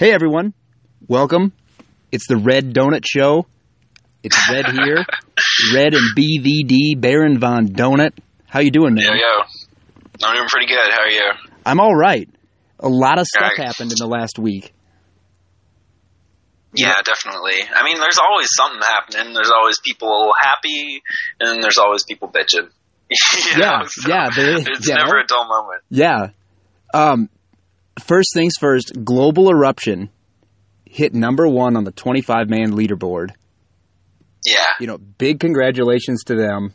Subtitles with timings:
[0.00, 0.54] Hey everyone,
[1.08, 1.52] welcome.
[2.10, 3.44] It's the Red Donut Show.
[4.22, 5.04] It's Red here,
[5.74, 8.12] Red and BVD, Baron Von Donut.
[8.46, 9.04] How you doing, man?
[9.04, 9.44] Yo, yo.
[10.24, 10.90] I'm doing pretty good.
[10.90, 11.30] How are you?
[11.66, 12.26] I'm all right.
[12.78, 13.66] A lot of stuff Right.
[13.66, 14.72] happened in the last week.
[16.74, 17.60] Yeah, definitely.
[17.70, 19.34] I mean, there's always something happening.
[19.34, 21.02] There's always people happy,
[21.40, 22.70] and there's always people bitching.
[23.54, 25.82] Yeah, know, yeah, is, It's you never a dull moment.
[25.90, 26.28] Yeah.
[26.94, 27.28] Um,
[27.98, 30.10] first things first, Global Eruption
[30.84, 33.30] hit number one on the 25 man leaderboard.
[34.44, 36.72] Yeah, You know, big congratulations to them.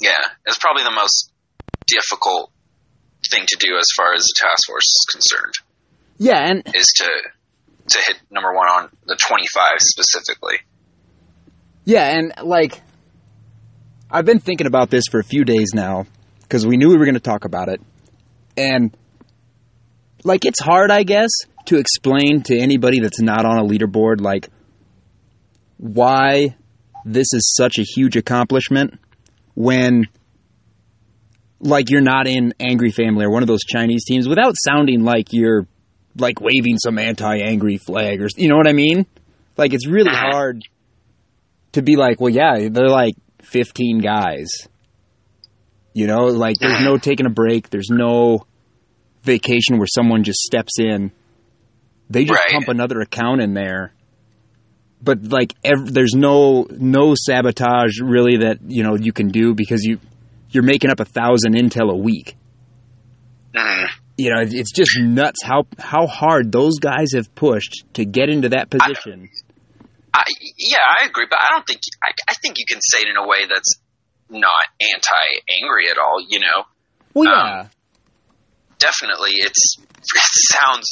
[0.00, 0.10] yeah.
[0.46, 1.30] It's probably the most
[1.86, 2.50] difficult
[3.28, 5.54] thing to do as far as the task force is concerned,
[6.18, 7.08] Yeah, and is to
[7.88, 10.56] to hit number one on the 25 specifically.
[11.84, 12.80] Yeah, and like
[14.10, 16.06] I've been thinking about this for a few days now
[16.42, 17.80] because we knew we were going to talk about it.
[18.56, 18.94] And
[20.24, 21.30] like it's hard, I guess,
[21.66, 24.48] to explain to anybody that's not on a leaderboard like
[25.78, 26.56] why
[27.04, 28.98] this is such a huge accomplishment
[29.54, 30.06] when
[31.60, 35.32] like you're not in Angry Family or one of those Chinese teams without sounding like
[35.32, 35.66] you're
[36.16, 39.06] like waving some anti-angry flag or you know what I mean?
[39.56, 40.30] Like it's really uh-huh.
[40.32, 40.62] hard
[41.72, 44.48] to be like, well, yeah, they're like 15 guys.
[45.94, 46.84] You know, like there's uh-huh.
[46.84, 47.70] no taking a break.
[47.70, 48.46] There's no
[49.22, 51.12] vacation where someone just steps in.
[52.10, 52.52] They just Right.
[52.54, 53.92] pump another account in there.
[55.02, 59.82] But like, ev- there's no no sabotage really that you know you can do because
[59.84, 59.98] you
[60.50, 62.36] you're making up a thousand intel a week.
[63.54, 63.86] Mhm.
[64.18, 68.50] You know, it's just nuts how how hard those guys have pushed to get into
[68.50, 69.28] that position.
[70.14, 70.24] I,
[70.58, 73.16] yeah, I agree, but I don't think I, I think you can say it in
[73.16, 73.74] a way that's
[74.28, 74.50] not
[74.94, 76.20] anti-angry at all.
[76.28, 76.64] You know,
[77.14, 77.68] well, Um, yeah,
[78.82, 80.90] definitely, it's it sounds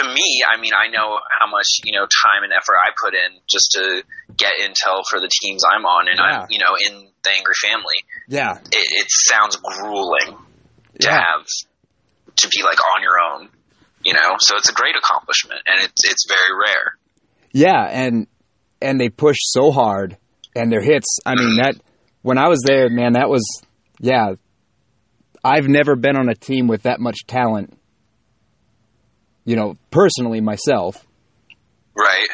[0.00, 0.42] to me.
[0.48, 3.76] I mean, I know how much you know time and effort I put in just
[3.76, 4.02] to
[4.36, 6.40] get intel for the teams I'm on, and Yeah.
[6.40, 8.00] I'm you know in the angry family.
[8.28, 10.36] yeah, It, it sounds grueling
[11.00, 11.20] to Yeah.
[11.20, 11.44] have
[12.36, 13.48] to be like on your own.
[14.04, 16.96] You know, so it's a great accomplishment, and it's it's very rare.
[17.52, 18.26] Yeah, and
[18.80, 20.16] and they push so hard,
[20.54, 21.18] and their hits.
[21.26, 21.74] I mean that
[22.22, 23.44] when I was there, man, that was
[24.00, 24.34] yeah.
[25.46, 27.76] I've never been on a team with that much talent.
[29.44, 31.06] You know, personally myself,
[31.96, 32.28] Right.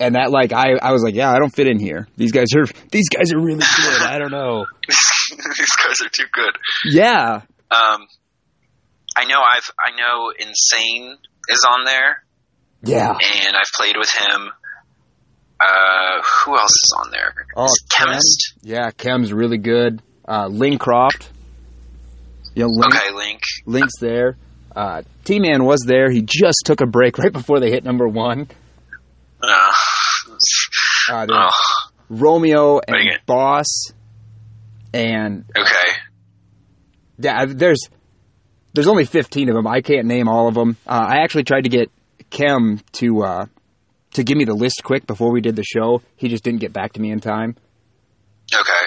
[0.00, 2.08] and that like I I was like, yeah, I don't fit in here.
[2.16, 4.02] These guys are these guys are really good.
[4.02, 4.66] I don't know.
[4.88, 6.56] These guys are too good.
[6.86, 7.40] Yeah,
[7.70, 8.06] Um,
[9.16, 11.16] I know I've I know Insane
[11.48, 12.24] is on there,
[12.82, 13.10] yeah.
[13.10, 14.50] and I've played with him.
[15.60, 17.32] Uh, who else is on there?
[17.56, 17.68] Oh?
[17.96, 18.54] Chemist.
[18.62, 20.02] Yeah, Chem's really good.
[20.26, 21.28] Uh, Lincroft.
[22.54, 23.40] You know, Link, Okay, Link.
[23.66, 24.36] Link's there.
[24.74, 26.10] Uh, T Man was there.
[26.10, 28.48] He just took a break right before they hit number one.
[29.42, 29.72] Uh,
[31.10, 31.50] Uh, oh,
[32.08, 33.66] Romeo and Boss,
[34.92, 35.92] and okay.
[37.18, 37.88] yeah, there's
[38.72, 39.66] there's only 15 of them.
[39.66, 40.76] I can't name all of them.
[40.86, 41.90] Uh, I actually tried to get
[42.30, 43.46] Chem to uh,
[44.14, 46.02] to give me the list quick before we did the show.
[46.16, 47.56] He just didn't get back to me in time.
[48.52, 48.86] Okay.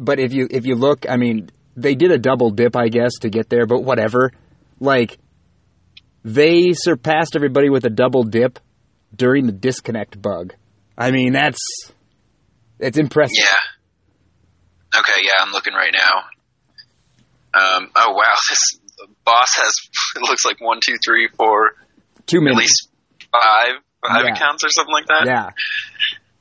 [0.00, 3.12] But if you if you look, I mean, they did a double dip, I guess,
[3.20, 3.66] to get there.
[3.66, 4.32] But whatever,
[4.80, 5.18] like
[6.24, 8.58] they surpassed everybody with a double dip
[9.14, 10.54] during the disconnect bug.
[10.96, 11.58] I mean, that's
[12.78, 13.32] it's impressive.
[13.38, 15.00] Yeah.
[15.00, 16.24] Okay, yeah, I'm looking right now.
[17.54, 18.78] Um, oh wow, this
[19.24, 19.72] boss has
[20.16, 21.72] it looks like one, two, three, four,
[22.26, 22.88] two Too at least
[23.32, 23.72] five,
[24.06, 24.34] five Yeah.
[24.34, 25.24] accounts or something like that.
[25.26, 25.50] Yeah.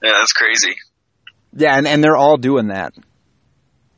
[0.03, 0.75] yeah, that's crazy.
[1.53, 2.93] Yeah, and, and they're all doing that.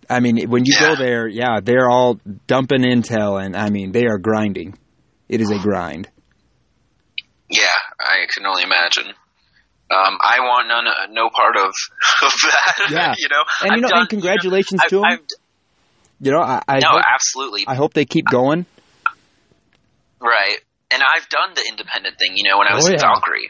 [0.09, 0.89] I mean, when you Yeah.
[0.89, 4.77] go there, yeah, they're all dumping intel, and I mean, they are grinding.
[5.29, 6.09] It is a grind.
[7.49, 7.65] Yeah,
[7.99, 9.07] I can only imagine.
[9.91, 11.65] Um, I want none, uh, no part of,
[12.23, 12.73] of that.
[12.91, 13.13] Yeah.
[13.17, 15.05] you know, And you I've know, done- and congratulations I've, to them.
[15.05, 15.19] I've,
[16.19, 18.65] You know, I, I no, hope, absolutely I hope they keep going.
[20.19, 20.57] right.
[20.91, 22.33] And I've done the independent thing.
[22.35, 22.99] You know, when I was Oh, in yeah.
[23.01, 23.49] Valkyrie,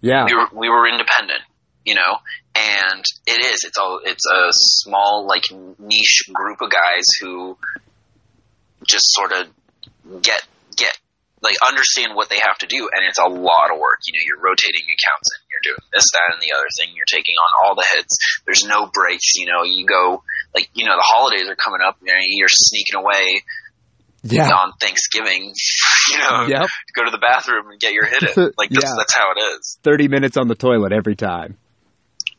[0.00, 1.40] Yeah, we were we were independent.
[1.84, 2.18] You know,
[2.54, 3.64] and it is.
[3.64, 5.44] It's a it's a small like
[5.78, 7.56] niche group of guys who
[8.88, 10.42] just sort of get
[10.76, 10.96] get
[11.42, 14.00] like understand what they have to do, and it's a lot of work.
[14.06, 16.96] You know, you're rotating accounts and you're doing this, that, and the other thing.
[16.96, 18.16] You're taking on all the hits.
[18.46, 19.34] There's no breaks.
[19.36, 20.22] You know, you go
[20.54, 21.98] like you know the holidays are coming up.
[22.00, 23.42] Know, you're sneaking away
[24.24, 25.52] yeah, on Thanksgiving.
[26.12, 26.68] You know, yep.
[26.94, 28.52] go to the bathroom and get your hit in.
[28.58, 28.94] Like that's, Yeah.
[28.98, 29.78] that's how it is.
[29.82, 31.56] Thirty minutes on the toilet every time.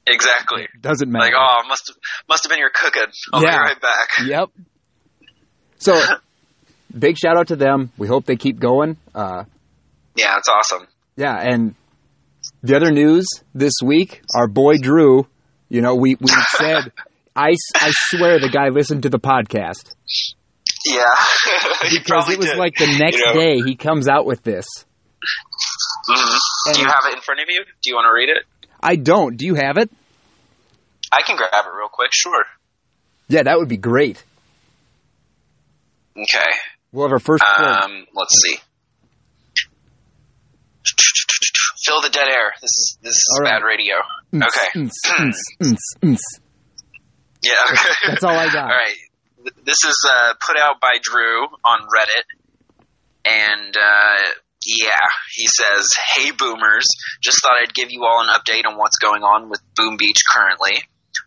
[0.08, 0.64] Exactly.
[0.64, 1.26] It Doesn't matter.
[1.26, 1.96] Like, oh, must have
[2.30, 3.12] must have been your cooking.
[3.34, 3.58] I'll Yeah.
[3.58, 4.10] be right back.
[4.26, 4.50] Yep.
[5.78, 6.00] So,
[6.98, 7.92] big shout out to them.
[7.98, 8.98] We hope they keep going.
[9.14, 9.44] Uh,
[10.16, 10.88] Yeah, it's awesome.
[11.16, 11.76] Yeah, and
[12.64, 15.28] the other news this week, our boy Drew,
[15.70, 16.92] you know, we, we said,
[17.36, 19.94] I I swear the guy listened to the podcast
[20.86, 21.04] Yeah,
[21.92, 22.58] because it was did.
[22.58, 23.40] like the next You know?
[23.40, 24.66] day he comes out with this.
[26.10, 26.38] Mhm.
[26.74, 27.64] Do you have it in front of you?
[27.66, 28.44] Do you want to read it?
[28.86, 29.36] I don't.
[29.36, 29.90] Do you have it?
[31.12, 32.12] I can grab it real quick.
[32.14, 32.46] Sure.
[33.28, 34.24] Yeah, that would be great.
[36.16, 36.52] Okay.
[36.92, 37.44] We'll have our first.
[37.58, 38.58] Um, let's see.
[41.84, 42.54] Fill the dead air.
[42.62, 43.60] This is this is right.
[43.60, 43.96] bad radio.
[44.36, 44.68] Okay.
[44.76, 46.18] Mm, mm, mm, mm, mm.
[47.44, 47.52] Yeah.
[47.72, 47.94] Okay.
[48.08, 48.56] That's all I got.
[48.66, 48.96] All right.
[49.64, 52.26] This is uh, put out by Drew on Reddit,
[53.26, 54.32] and uh,
[54.66, 56.88] yeah, he says, "Hey Boomers,
[57.22, 60.22] just thought I'd give you all an update on what's going on with Boom Beach
[60.34, 60.84] currently.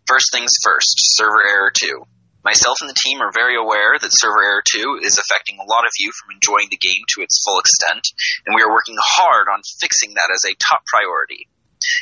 [0.06, 2.05] First things first, server error two.
[2.44, 5.85] Myself and the team are very aware that server error 2 is affecting a lot
[5.85, 8.06] of you from enjoying the game to its full extent,
[8.46, 11.50] and we are working hard on fixing that as a top priority.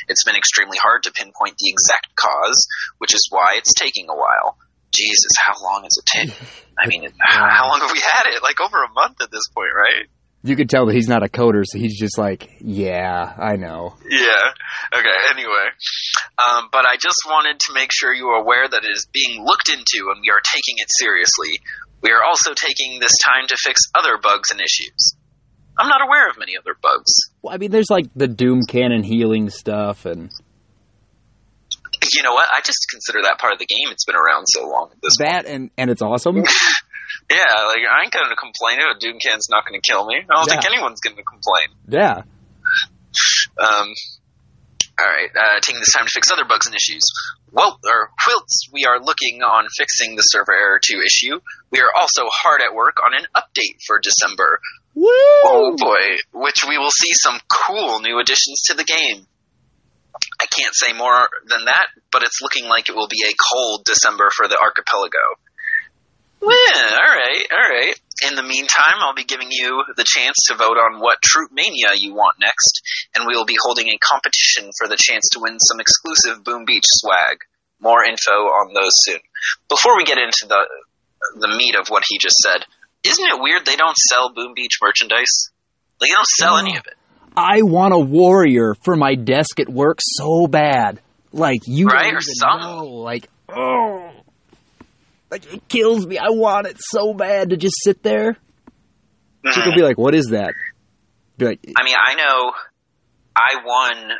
[0.07, 2.67] It's been extremely hard to pinpoint the exact cause,
[2.97, 4.57] which is why it's taking a while.
[4.93, 6.47] Jesus, how long has it taken?
[6.79, 8.41] I mean, how long have we had it?
[8.41, 10.07] Like over a month at this point, right?
[10.47, 13.95] You could tell that he's not a coder, so he's just like, yeah, I know.
[14.09, 14.97] Yeah.
[14.97, 15.17] Okay.
[15.31, 15.67] Anyway,
[16.37, 19.43] um, but I just wanted to make sure you are aware that it is being
[19.43, 21.59] looked into, and we are taking it seriously.
[22.01, 25.15] We are also taking this time to fix other bugs and issues.
[25.77, 27.11] I'm not aware of many other bugs.
[27.41, 30.31] Well, I mean, there's like the Doom Cannon healing stuff, and
[32.13, 32.47] You know what?
[32.55, 33.91] I just consider that part of the game.
[33.91, 36.37] It's been around so long at this that, and and it's awesome.
[37.29, 40.15] Yeah, like I ain't gonna complain if a Doom Can's not gonna kill me.
[40.15, 41.67] I don't think anyone's gonna complain.
[41.87, 42.23] Yeah.
[43.59, 43.93] Um,
[44.99, 47.03] all right, uh, taking this time to fix other bugs and issues.
[47.51, 51.39] Well, or whilst we are looking on fixing the server error 2 issue,
[51.71, 54.59] we are also hard at work on an update for December.
[54.95, 55.05] Woo!
[55.45, 59.27] Oh boy, which we will see some cool new additions to the game.
[60.41, 63.85] I can't say more than that, but it's looking like it will be a cold
[63.85, 65.37] December for the archipelago.
[66.41, 67.95] Yeah, all right, all right.
[68.27, 71.89] In the meantime, I'll be giving you the chance to vote on what Troop Mania
[71.95, 72.81] you want next,
[73.15, 76.65] and we will be holding a competition for the chance to win some exclusive Boom
[76.65, 77.37] Beach swag.
[77.79, 79.19] More info on those soon.
[79.69, 80.65] Before we get into the
[81.39, 82.65] the meat of what he just said,
[83.03, 85.49] isn't it weird they don't sell Boom Beach merchandise?
[86.01, 86.93] Like, they don't sell any of it.
[87.35, 90.99] I want a warrior for my desk at work so bad.
[91.31, 92.61] Like you Right, don't or even some.
[92.61, 92.85] know.
[92.85, 94.09] Like, oh,
[95.29, 96.17] like it kills me.
[96.17, 98.37] I want it so bad to just sit there.
[99.43, 100.53] People be like, "What is that?"
[101.37, 102.51] Be like, I mean, I know
[103.35, 104.11] I won,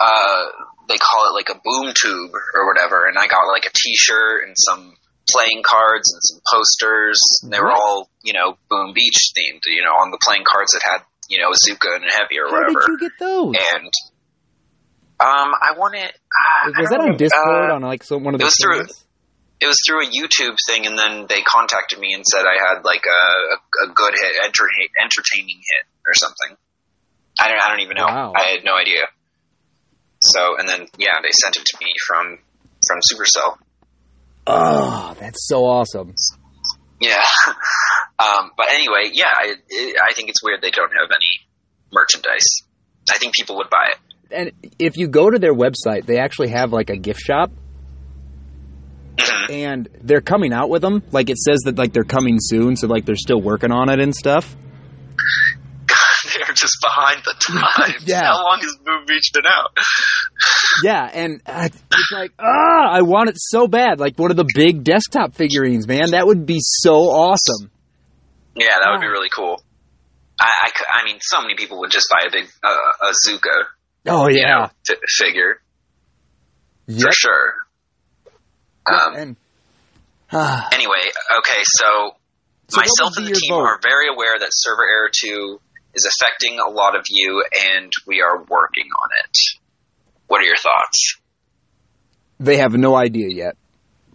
[0.00, 0.42] uh,
[0.88, 4.46] they call it like a boom tube or whatever, and I got like a t-shirt
[4.48, 4.96] and some
[5.30, 7.18] playing cards and some posters.
[7.42, 10.72] And they were all, you know, Boom Beach themed, you know, on the playing cards
[10.72, 12.92] that had, you know, Azuka and Heavy or "How did whatever.
[12.92, 13.92] you get those?" And,
[15.20, 16.10] um, I won it.
[16.12, 18.46] Uh, I Was don't that on Discord uh, on like some one of it the
[18.46, 19.03] was through- forums?
[19.64, 22.84] It was through a YouTube thing, and then they contacted me and said I had
[22.84, 24.68] like a, a, good hit, enter,
[25.00, 26.56] entertaining hit or something.
[27.40, 28.04] I don't, I don't even know.
[28.04, 28.32] Wow.
[28.36, 29.08] I had no idea.
[30.20, 32.38] So, and then yeah, they sent it to me from
[32.86, 33.56] from Supercell.
[34.46, 36.14] Oh, that's so awesome.
[37.00, 37.22] Yeah.
[38.18, 39.54] um, but anyway, yeah, I,
[40.10, 41.40] I think it's weird they don't have any
[41.90, 42.62] merchandise.
[43.10, 43.98] I think people would buy it.
[44.30, 47.50] And if you go to their website, they actually have like a gift shop,
[49.16, 49.50] Mhm.
[49.50, 51.02] and they're coming out with them.
[51.12, 54.00] Like it says that like they're coming soon, so like they're still working on it
[54.00, 54.56] and stuff.
[56.34, 58.02] They're just behind the times.
[58.06, 58.22] Yeah.
[58.24, 59.76] How long has Boom Beach been out?
[60.82, 64.00] Yeah, and uh, it's like, ah, I want it so bad.
[64.00, 66.10] Like one of the big desktop figurines, man.
[66.10, 67.70] That would be so awesome.
[68.56, 69.62] Yeah, that would be really cool.
[70.40, 73.52] I, I, I mean, so many people would just buy a big uh, Azuka
[74.06, 75.60] Oh you yeah, know, fi- figure
[76.88, 77.02] yep.
[77.06, 77.54] for sure.
[78.86, 79.36] Um, and
[80.32, 81.00] ah, anyway,
[81.38, 82.16] okay, so,
[82.68, 83.62] So myself and the team vote?
[83.62, 85.60] are very aware that server error 2
[85.94, 87.44] is affecting a lot of you,
[87.76, 89.36] and we are working on it.
[90.26, 91.16] What are your thoughts?
[92.40, 93.56] they have no idea yet.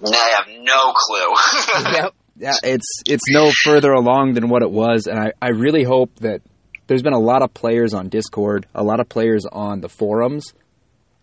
[0.05, 1.93] I have no clue.
[1.93, 2.13] yep.
[2.35, 6.15] Yeah, it's it's no further along than what it was, and I, I really hope
[6.19, 6.41] that
[6.87, 10.53] there's been a lot of players on Discord, a lot of players on the forums,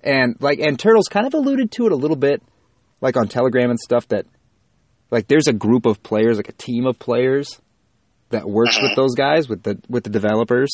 [0.03, 2.43] and like and Turtles kind of alluded to it a little bit,
[3.07, 4.09] like on Telegram and stuff.
[4.09, 4.27] That
[5.11, 7.61] like there's a group of players, like a team of players
[8.31, 9.01] that works with mm-hmm.
[9.01, 10.71] those guys, with the with the developers,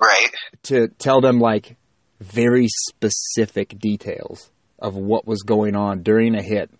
[0.00, 0.30] right?
[0.64, 1.76] to tell them like
[2.20, 6.70] very specific details of what was going on during a hit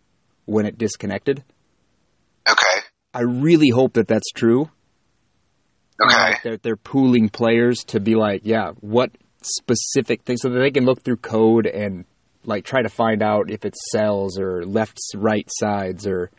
[0.47, 1.45] when it disconnected.
[2.49, 2.87] Okay.
[3.15, 4.71] I really hope that that's true.
[6.03, 6.17] Okay.
[6.17, 9.11] like, they're they're pooling players to be like, yeah, what
[9.43, 12.07] specific things so that they can look through code and
[12.45, 16.31] like try to find out if it's cells or left right sides or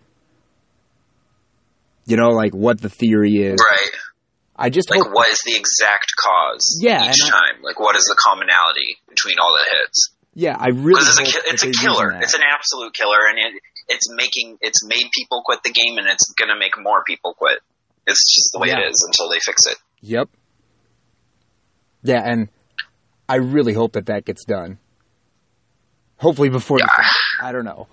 [2.06, 3.60] you know like what the theory is.
[3.60, 3.90] Right.
[4.56, 7.64] I just Like, hope what is the exact cause Yeah, each and I- time?
[7.64, 10.12] Like, what is the commonality between all the hits?
[10.36, 12.12] yeah, I really it's a ki- it's a killer.
[12.22, 16.08] It's an absolute killer, and it it's making it's made people quit the game, and
[16.08, 17.60] it's gonna make more people quit.
[18.06, 18.80] It's just the way Yeah.
[18.82, 19.78] it is until they fix it.
[20.02, 20.30] Yep.
[22.04, 22.50] Yeah, and
[23.30, 24.78] I really hope that that gets done.
[26.24, 26.80] Hopefully before.
[26.80, 26.86] Yeah.
[26.88, 27.88] The, I don't know.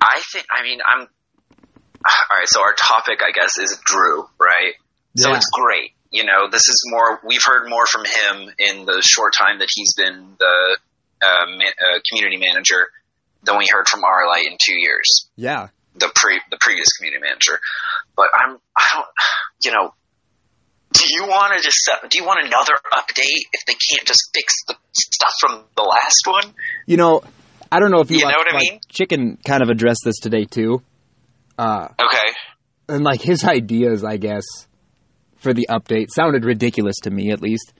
[0.00, 0.46] I think.
[0.50, 1.00] I mean, I'm.
[2.04, 2.46] All right.
[2.48, 4.74] So our topic, I guess, is Drew, right?
[5.16, 5.36] So Yeah.
[5.36, 5.92] it's great.
[6.10, 7.20] You know, this is more.
[7.24, 10.78] We've heard more from him in the short time that he's been the
[11.22, 12.88] uh, ma- uh, community manager
[13.42, 15.28] than we heard from Arlight in two years.
[15.36, 15.68] Yeah.
[15.96, 17.60] The pre the previous community manager.
[18.16, 18.58] But I'm.
[18.76, 19.06] I don't.
[19.62, 19.94] You know.
[20.94, 24.54] Do you want to just do you want another update if they can't just fix
[24.68, 26.54] the stuff from the last one?
[26.86, 27.22] You know,
[27.70, 28.80] I don't know if you, You know what I like, mean?
[28.88, 30.82] Chicken kind of addressed this today too.
[31.58, 32.28] Uh, Okay.
[32.88, 34.44] and like his ideas, I guess,
[35.38, 37.72] for the update sounded ridiculous to me at least.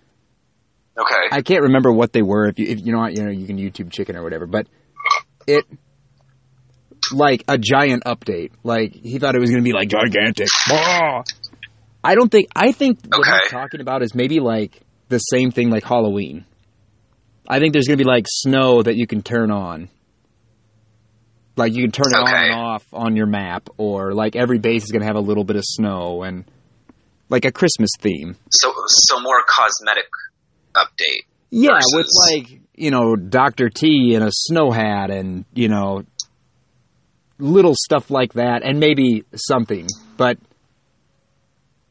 [0.99, 1.29] Okay.
[1.33, 2.47] I can't remember what they were.
[2.49, 4.47] If you, if you know, you know, you can YouTube chicken or whatever.
[4.47, 4.67] But
[5.47, 5.65] it,
[7.13, 8.51] like a giant update.
[8.63, 10.49] Like he thought it was going to be like gigantic.
[10.71, 11.23] Ah!
[12.05, 12.49] I don't think.
[12.55, 13.49] I think what he's Okay.
[13.51, 16.45] talking about is maybe like the same thing like Halloween.
[17.49, 19.89] I think there's going to be like snow that you can turn on.
[21.57, 24.83] Like you can turn it on and off on your map, or like every base
[24.85, 26.45] is going to have a little bit of snow and
[27.29, 28.37] like a Christmas theme.
[28.51, 30.07] So so more cosmetic
[30.75, 31.25] update.
[31.51, 32.07] Yeah, versus- with
[32.51, 36.03] like you know Doctor T in a snow hat and you know
[37.39, 39.87] little stuff like that, and maybe something.
[40.17, 40.39] But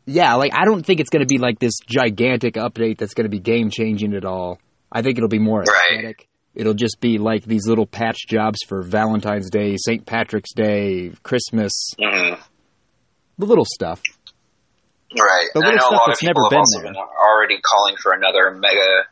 [0.06, 3.26] yeah, like I don't think it's going to be like this gigantic update that's going
[3.26, 4.60] to be game changing at all.
[4.92, 5.98] I think it'll be more Right.
[6.00, 6.28] aesthetic.
[6.56, 10.06] It'll just be like these little patch jobs for Valentine's Day, St.
[10.06, 12.36] Patrick's Day, Christmas, hmm
[13.40, 14.00] the little stuff.
[15.18, 15.48] Right.
[15.54, 16.84] The little stuff that's never been there.
[16.92, 19.06] been already calling for another mega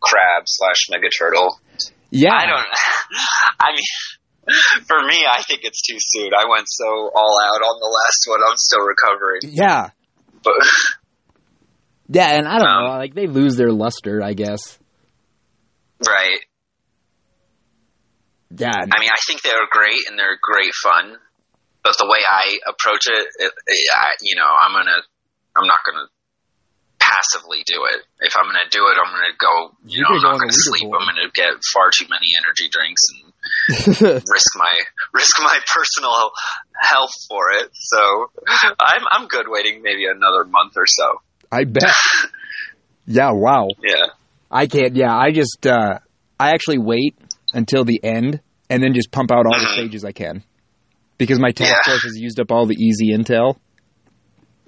[0.00, 1.58] crab slash mega turtle.
[2.10, 2.64] Yeah, I don't.
[3.60, 4.54] I mean,
[4.86, 6.30] for me, I think it's too soon.
[6.32, 8.40] I went so all out on the last one.
[8.48, 9.40] I'm still recovering.
[9.44, 9.90] yeah,
[10.42, 10.54] But
[12.08, 14.78] yeah, and I don't Um, know, like they lose their luster, I guess.
[16.06, 16.40] right.
[18.56, 21.16] Yeah, I mean, I think they're great and they're great fun.
[21.84, 25.02] But the way I approach it, it, it I, you know, I'm gonna,
[25.56, 26.06] I'm not gonna
[27.08, 28.00] passively do it.
[28.20, 29.72] If I'm gonna do it, I'm gonna go.
[29.88, 30.84] You You're know, I'm gonna not gonna sleep.
[30.84, 34.74] I'm gonna get far too many energy drinks and risk my
[35.14, 36.12] risk my personal
[36.76, 37.70] health for it.
[37.72, 38.00] So
[38.48, 41.22] I'm I'm good waiting maybe another month or so.
[41.50, 41.84] I bet.
[43.06, 43.68] yeah, wow.
[43.82, 44.06] Yeah.
[44.50, 44.96] I can't.
[44.96, 45.98] Yeah, I just uh
[46.38, 47.16] I actually wait
[47.54, 49.72] until the end and then just pump out all the Mhm.
[49.74, 50.44] stages I can
[51.16, 51.92] because my task Yeah.
[51.92, 53.56] force has used up all the easy intel.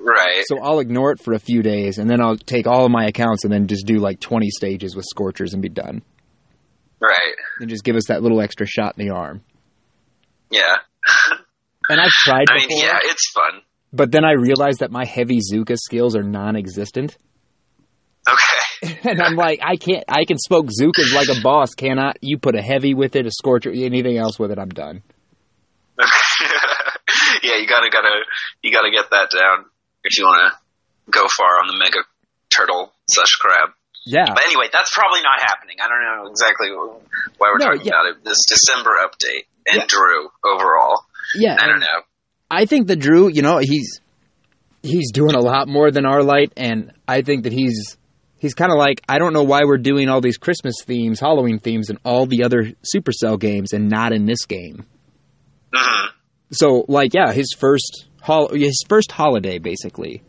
[0.03, 0.45] Right.
[0.47, 3.05] So I'll ignore it for a few days and then I'll take all of my
[3.05, 6.03] accounts and then just do like 20 stages with scorchers and be done.
[7.01, 7.35] Right.
[7.61, 9.43] And just give us that little extra shot in the arm.
[10.51, 10.77] Yeah.
[11.89, 13.61] And I've tried I mean, before, yeah, it's fun.
[13.93, 17.17] but then I realized that my heavy Zooka skills are non-existent.
[18.29, 18.37] Okay.
[19.03, 20.05] And I'm like, I can't.
[20.09, 21.75] I can smoke Zookas like a boss.
[21.75, 24.59] Cannot you put a heavy with it, a scorcher, anything else with it?
[24.59, 25.03] I'm done.
[25.99, 28.09] yeah, you gotta gotta
[28.63, 29.67] you gotta get that down
[30.05, 31.99] if you want to go far on the mega
[32.55, 33.71] turtle slash crab.
[34.07, 35.77] Yeah, But anyway, that's probably not happening.
[35.83, 36.69] I don't know exactly
[37.37, 37.93] why we're No, talking yeah.
[37.93, 38.25] about it.
[38.25, 39.87] This December update and Yeah.
[39.87, 41.05] Drew overall.
[41.35, 41.57] yeah.
[41.61, 42.01] I don't know.
[42.51, 44.01] I think that Drew, you know, he's
[44.83, 47.97] he's doing a lot more than Arlight, and I think that he's
[48.39, 51.59] he's kind of like I don't know why we're doing all these Christmas themes, Halloween
[51.61, 54.87] themes, and all the other Supercell games, and not in this game.
[55.73, 56.07] hmm
[56.53, 60.23] So, like, yeah, his first hol- his first holiday basically,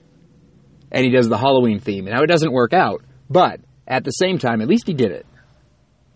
[0.91, 4.11] and he does the Halloween theme, and now it doesn't work out, but at the
[4.11, 5.25] same time, at least he did it.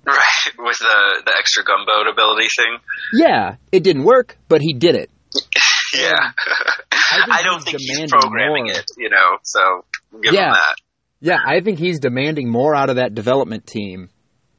[0.08, 2.78] Right with the the extra gunboat ability thing.
[3.14, 5.10] Yeah, it didn't work, but he did it.
[5.94, 6.32] Yeah,
[6.92, 8.74] think I don't he's think he's demanding programming more.
[8.76, 8.86] it.
[8.98, 9.86] You know, so
[10.22, 10.48] give Yeah.
[10.48, 10.76] him that.
[11.22, 14.10] Yeah, I think he's demanding more out of that development team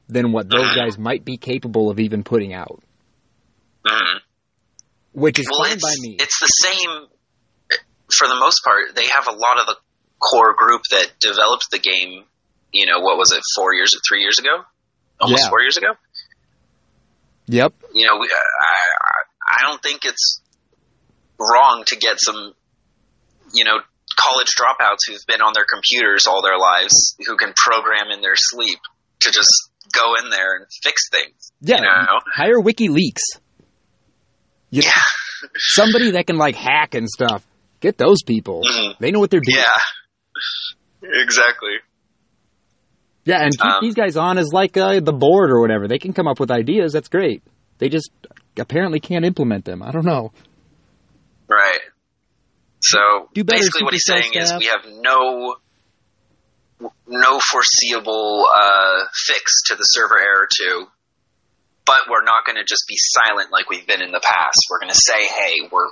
[0.09, 2.81] than what those guys might be capable of even putting out,
[3.85, 4.19] Mhm.
[5.17, 6.17] Which is Well, fine it's, by me.
[6.21, 7.07] it's the same
[8.13, 8.93] for the most part.
[8.95, 9.75] They have a lot of the
[10.21, 12.23] core group that developed the game.
[12.71, 13.41] You know, what was it?
[13.55, 14.61] Four years, or three years ago,
[15.19, 15.49] almost Yeah.
[15.49, 15.93] four years ago.
[17.47, 17.73] Yep.
[17.93, 19.15] You know, we, I, I
[19.49, 20.41] I don't think it's
[21.39, 22.53] wrong to get some,
[23.53, 23.79] you know,
[24.19, 28.35] college dropouts who've been on their computers all their lives who can program in their
[28.35, 28.79] sleep
[29.21, 31.51] to just go in there and fix things.
[31.61, 32.19] Yeah, You know?
[32.35, 33.39] hire WikiLeaks.
[34.69, 35.47] You know, Yeah.
[35.57, 37.45] somebody that can like hack and stuff.
[37.79, 38.63] Get those people.
[38.63, 38.97] Mhm.
[38.99, 39.57] They know what they're doing.
[39.57, 41.11] Yeah.
[41.21, 41.75] Exactly.
[43.25, 45.87] Yeah, and keep Um, these guys on as like uh, the board or whatever.
[45.87, 46.93] They can come up with ideas.
[46.93, 47.43] That's great.
[47.77, 48.09] They just
[48.57, 49.83] apparently can't implement them.
[49.83, 50.31] I don't know.
[51.47, 51.79] Right.
[52.81, 52.99] So
[53.33, 55.55] Do better, basically, what he's saying is we have no
[57.07, 60.87] no foreseeable uh, fix to the server error two,
[61.87, 64.59] but we're not going to just be silent like we've been in the past.
[64.69, 65.87] We're going to say, "Hey, we're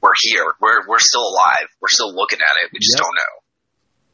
[0.00, 0.46] we're here.
[0.62, 1.66] We're we're still alive.
[1.82, 2.70] We're still looking at it.
[2.72, 3.02] We just Yep.
[3.04, 3.32] don't know."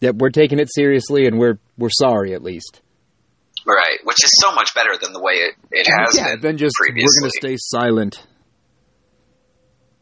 [0.01, 2.81] Yep, we're taking it seriously, and we're we're sorry at least.
[3.67, 6.57] Right, which is so much better than the way it, it has yeah, been then
[6.57, 7.05] just previously.
[7.21, 8.27] we're gonna stay silent.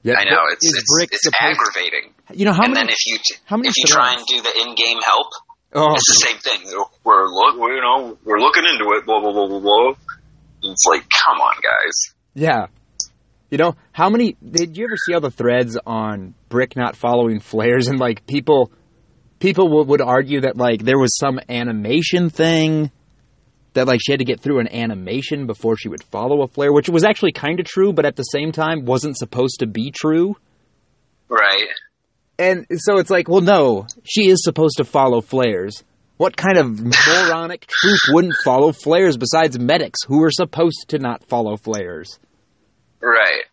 [0.04, 0.86] Yeah, I know it's it's,
[1.26, 2.14] it's aggravating.
[2.32, 2.86] You know how and many?
[2.86, 5.26] then if you how many if you try and do the in-game help,
[5.74, 6.70] oh, it's the same thing.
[7.02, 9.04] We're look, we you know, we're looking into it.
[9.04, 9.92] Blah blah blah blah blah.
[10.62, 12.14] It's like, come on, guys.
[12.34, 12.66] yeah.
[13.50, 14.36] You know how many?
[14.46, 18.70] Did you ever see all the threads on Brick not following flares and like people?
[19.38, 22.90] People would, would argue that like there was some animation thing
[23.72, 26.74] that like she had to get through an animation before she would follow a flare,
[26.74, 29.92] which was actually kind of true, but at the same time wasn't supposed to be
[29.92, 30.36] true.
[31.28, 31.68] Right.
[32.38, 35.84] And so it's like, well, no, she is supposed to follow flares.
[36.18, 41.24] What kind of moronic troop wouldn't follow flares besides medics who are supposed to not
[41.24, 42.18] follow flares?
[43.00, 43.44] Right.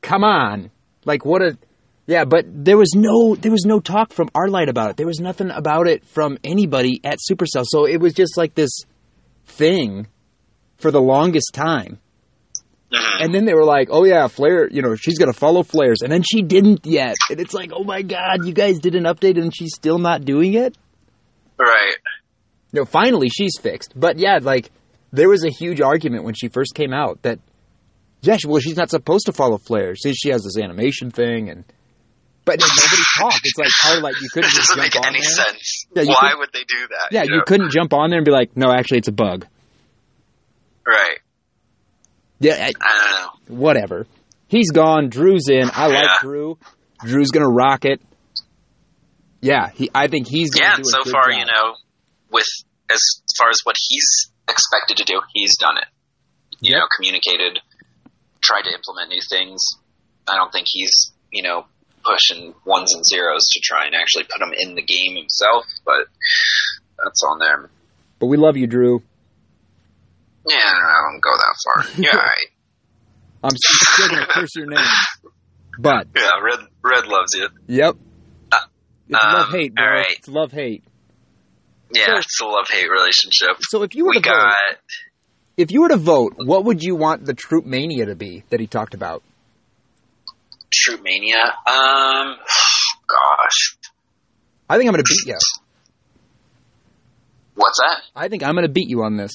[0.00, 0.70] Come on.
[1.04, 1.58] Like what a
[2.06, 4.96] Yeah, but there was no there was no talk from Arlight about it.
[4.96, 7.64] There was nothing about it from anybody at Supercell.
[7.66, 8.70] So it was just like this
[9.46, 10.06] thing
[10.78, 11.98] for the longest time.
[12.92, 13.24] Mhm.
[13.24, 16.02] And then they were like, "Oh yeah, Flare, you know, she's going to follow flares."
[16.02, 17.16] And then she didn't yet.
[17.30, 20.24] And it's like, "Oh my god, you guys did an update and she's still not
[20.24, 20.76] doing it?"
[21.58, 21.94] Right.
[22.72, 23.92] No, finally she's fixed.
[23.94, 24.70] But yeah, like
[25.12, 27.38] there was a huge argument when she first came out that
[28.22, 30.02] yeah, well she's not supposed to follow flares.
[30.02, 31.64] See, she has this animation thing and
[32.44, 33.40] but nobody talked.
[33.44, 35.30] It's like hard like you couldn't just doesn't jump make on any there.
[35.46, 35.84] sense.
[35.94, 37.08] Yeah, Why would they do that?
[37.12, 37.42] Yeah, you know?
[37.46, 39.46] couldn't jump on there and be like, "No, actually it's a bug."
[40.86, 41.18] Right.
[42.40, 43.56] Yeah, I, I don't know.
[43.60, 44.06] whatever.
[44.48, 45.08] He's gone.
[45.08, 45.70] Drew's in.
[45.72, 46.14] I like Yeah.
[46.20, 46.58] Drew.
[47.04, 48.00] Drew's gonna rock it.
[49.42, 49.90] Yeah, he.
[49.94, 51.38] I think he's Yeah, so far, job.
[51.40, 51.74] you know,
[52.30, 52.46] with
[52.90, 53.00] as
[53.36, 55.84] far as what he's expected to do, he's done it.
[56.60, 56.78] You Yep.
[56.80, 57.58] know, communicated,
[58.40, 59.60] tried to implement new things.
[60.28, 61.66] I don't think he's, you know,
[62.04, 66.06] pushing ones and zeros to try and actually put him in the game himself, but
[67.02, 67.68] that's on them.
[68.20, 69.02] But we love you, Drew.
[70.48, 71.84] Yeah, I don't go that far.
[72.02, 72.46] Yeah, right.
[73.44, 74.84] I'm still gonna curse your name.
[75.78, 77.48] But Yeah, Red Red loves you.
[77.66, 77.96] yep,
[79.14, 79.84] it's um, love hate, bro.
[79.84, 80.06] all right.
[80.18, 80.82] It's love hate.
[81.94, 83.56] Yeah, So- it's a love hate relationship.
[83.60, 84.78] So if you were We to vote,
[85.56, 88.60] if you were to vote, what would you want the troop mania to be that
[88.60, 89.22] he talked about?
[90.72, 91.36] Troop Mania.
[91.66, 92.36] Um,
[93.06, 93.76] gosh,
[94.70, 95.36] I think I'm gonna beat you.
[97.54, 98.02] what's that?
[98.16, 99.32] I think I'm gonna beat you on this.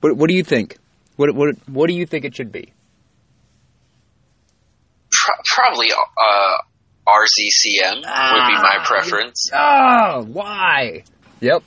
[0.00, 0.76] What What do you think?
[1.16, 2.72] What What What do you think it should be?
[5.28, 6.56] Pro- probably uh,
[7.06, 9.50] RZCM would be my Ah, preference.
[9.52, 11.04] Oh, why?
[11.40, 11.62] Yep.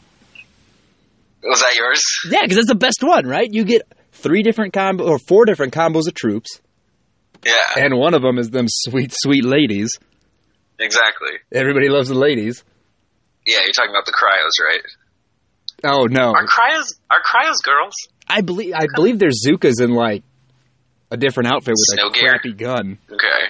[1.44, 2.02] Was that yours?
[2.30, 3.48] Yeah, because that's the best one, right?
[3.52, 6.62] You get three different combo or four different combos of troops,
[7.46, 9.90] Yeah, and one of them is them sweet, sweet ladies.
[10.80, 11.32] exactly.
[11.52, 12.64] Everybody loves the ladies.
[13.48, 14.84] Yeah, you're talking about the cryos, right?
[15.84, 17.94] Oh no, Are cryos are cryos girls?
[18.28, 20.24] I believe I believe there's Zookas in like
[21.12, 22.30] a different outfit with Snow a gear.
[22.30, 22.98] crappy gun.
[23.12, 23.42] Okay,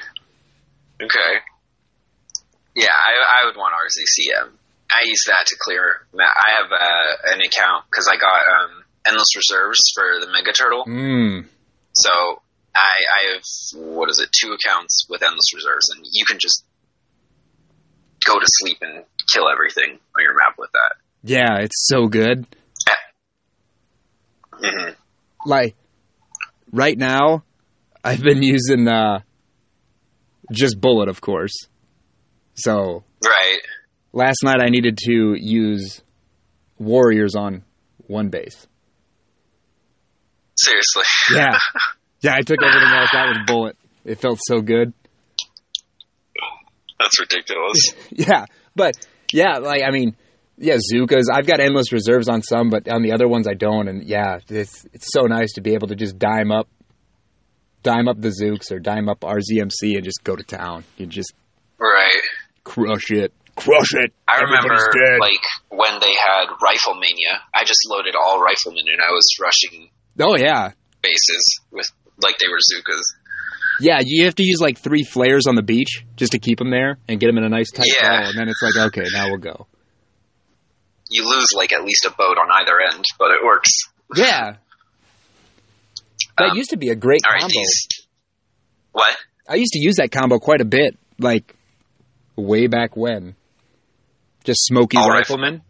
[1.03, 1.33] okay.
[2.75, 4.49] Yeah, I, I would want RZCM.
[4.91, 6.05] I use that to clear.
[6.15, 10.83] I have uh, an account because I got um, endless reserves for the Mega Turtle.
[10.85, 11.45] Mm.
[11.93, 12.09] So
[12.75, 13.43] I, I have
[13.75, 14.29] what is it?
[14.31, 16.65] Two accounts with endless reserves, and you can just
[18.25, 20.93] go to sleep and kill everything on your map with that.
[21.23, 22.45] Yeah, it's so good.
[24.53, 24.89] hmm
[25.45, 25.75] Like
[26.71, 27.43] right now,
[28.03, 29.19] I've been using uh,
[30.51, 31.53] just bullet, of course.
[32.55, 33.59] So Right.
[34.13, 36.01] last night I needed to use
[36.79, 37.63] warriors on
[38.07, 38.67] one base.
[40.57, 41.03] Seriously.
[41.33, 41.57] Yeah,
[42.21, 42.33] yeah.
[42.35, 43.77] I took everything else out with bullet.
[44.03, 44.93] It felt so good.
[46.99, 47.79] That's ridiculous.
[48.11, 48.95] Yeah, but
[49.31, 50.15] yeah, like I mean,
[50.57, 51.23] yeah, Zookas.
[51.33, 53.87] I've got endless reserves on some, but on the other ones I don't.
[53.87, 56.67] And yeah, it's it's so nice to be able to just dime up
[57.83, 60.83] dime up the Zooks or dime up RZMC and just go to town.
[60.97, 61.33] You just
[61.79, 62.21] Right.
[62.63, 64.13] crush it, crush it.
[64.27, 64.75] I remember
[65.19, 67.41] like when they had Riflemania.
[67.53, 69.89] I just loaded all riflemen and I was rushing
[70.19, 71.87] oh yeah, bases with
[72.21, 73.01] like they were Zookas.
[73.79, 73.99] yeah.
[74.03, 76.97] You have to use like three flares on the beach just to keep them there
[77.07, 78.09] and get them in a nice tight Yeah.
[78.21, 79.65] ball, and then it's like okay, now we'll go.
[81.09, 83.71] You lose like at least a boat on either end, but it works.
[84.15, 84.55] Yeah,
[86.41, 87.53] that Um, used to be a great All right, combo.
[87.53, 87.87] these.
[88.91, 89.15] What?
[89.47, 91.55] I used to use that combo quite a bit, like
[92.35, 93.35] way back when.
[94.43, 95.61] Just smoky All riflemen.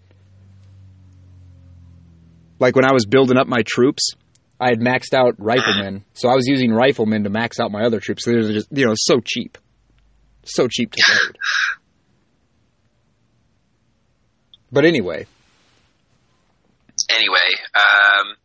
[2.60, 4.12] Like when I was building up my troops,
[4.60, 8.00] I had maxed out riflemen, so I was using riflemen to max out my other
[8.00, 8.24] troops.
[8.26, 9.58] So they're just you know so cheap,
[10.46, 11.38] so cheap to load.
[14.72, 15.26] But anyway,
[17.10, 18.36] Anyway, um,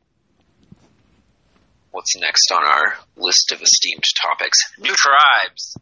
[1.96, 4.58] what's next on our list of esteemed topics?
[4.78, 5.76] New tribes.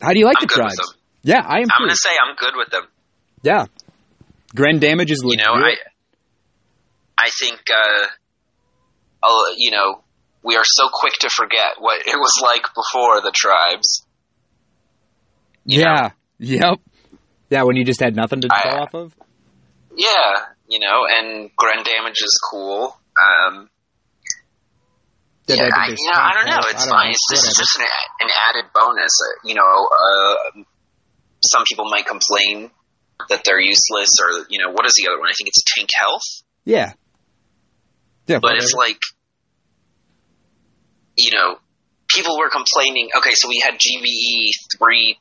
[0.00, 0.76] how do you like I'm the good with tribes?
[0.92, 1.00] them.
[1.22, 2.84] Yeah, I am I'm gonna say I'm good with them.
[3.42, 3.66] Yeah,
[4.54, 5.74] Gren damage is You know, I
[7.18, 8.06] I think uh,
[9.22, 10.02] I'll, you know
[10.42, 14.06] we are so quick to forget what it was like before the tribes.
[15.66, 16.78] you yeah, yep,
[17.50, 17.62] yeah.
[17.64, 19.14] When you just had nothing to I- go off of.
[19.96, 22.96] Yeah, you know, and Gren Damage is cool.
[23.20, 23.68] Um,
[25.56, 26.60] Yeah, I, you know, I don't know.
[26.70, 27.06] It's fine.
[27.06, 27.86] know, It's just, just an,
[28.20, 29.12] an added bonus.
[29.20, 30.62] Uh, you know, uh,
[31.44, 32.70] some people might complain
[33.28, 35.28] that they're useless, or you know, what is the other one?
[35.28, 36.22] I think it's tank health.
[36.64, 36.92] Yeah.
[38.26, 38.62] Yeah, But whatever.
[38.64, 39.00] it's like,
[41.16, 41.58] you know,
[42.08, 43.08] people were complaining.
[43.16, 45.18] Okay, so we had GBE three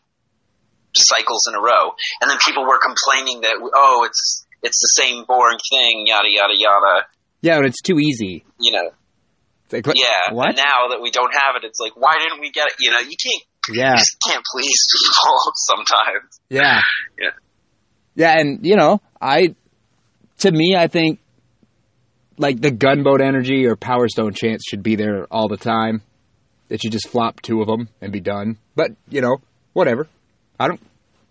[0.95, 5.25] cycles in a row, and then people were complaining that oh, it's it's the same
[5.25, 7.05] boring thing, yada yada yada.
[7.41, 8.43] yeah, and it's too easy.
[8.59, 8.89] You know,
[9.71, 10.33] like, what- yeah.
[10.33, 10.49] What?
[10.49, 12.73] And now that we don't have it, it's like, why didn't we get it?
[12.79, 13.43] You know, you can't
[13.77, 13.95] Yeah.
[13.95, 16.39] you can't please people sometimes.
[16.49, 16.81] Yeah.
[17.19, 17.29] Yeah.
[18.15, 19.55] Yeah, and you know, I
[20.39, 21.19] to me I think
[22.37, 26.01] like the gunboat energy or power stone chance should be there all the time.
[26.69, 28.57] It should just flop two of them and be done.
[28.75, 29.37] But, you know,
[29.73, 30.07] whatever.
[30.59, 30.79] I don't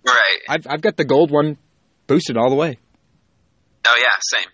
[0.04, 0.38] Right.
[0.48, 1.56] I've I've got the gold one
[2.06, 2.78] boosted all the way.
[3.86, 4.50] Oh yeah, same.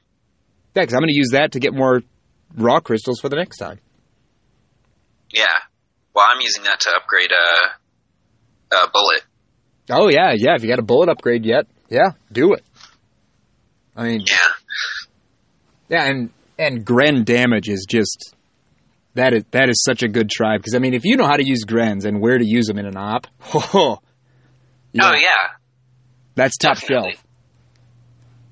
[0.74, 2.02] Yeah, cuz I'm going to use that to get more
[2.54, 3.78] raw crystals for the next time.
[5.32, 5.44] Yeah.
[6.14, 9.22] Well, I'm using that to upgrade a, a bullet.
[9.90, 12.64] Oh yeah, yeah, if you got a bullet upgrade yet, yeah, do it.
[13.96, 14.36] I mean, Yeah.
[15.88, 18.34] Yeah, and and Gren damage is just
[19.14, 21.36] that is that is such a good tribe because I mean if you know how
[21.36, 23.98] to use Grens and where to use them in an op, oh
[24.92, 25.28] yeah, Oh yeah.
[26.34, 27.12] that's top definitely.
[27.12, 27.24] shelf.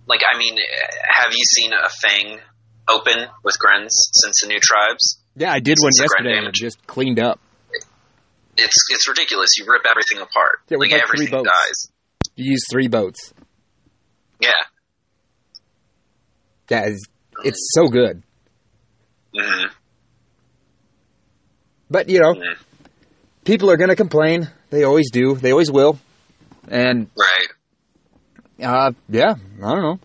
[0.06, 0.56] Like, I mean,
[1.16, 2.38] have you seen a Fang
[2.88, 5.18] open with Grens since the new tribes?
[5.36, 7.40] Yeah, I did one yesterday and just cleaned up.
[8.56, 9.50] It's it's ridiculous.
[9.58, 10.58] You rip everything apart.
[10.68, 11.48] Yeah, like, like three boats.
[11.48, 11.92] dies.
[12.36, 13.32] You use three boats.
[14.40, 14.50] Yeah.
[16.68, 17.06] That is,
[17.44, 18.22] it's, so good.
[19.34, 19.66] hmm
[21.90, 22.56] But you know, Mhm.
[23.44, 24.50] people are gonna complain.
[24.70, 25.34] They always do.
[25.34, 25.98] They always will.
[26.68, 28.66] And Right.
[28.66, 30.00] uh, yeah, I don't know.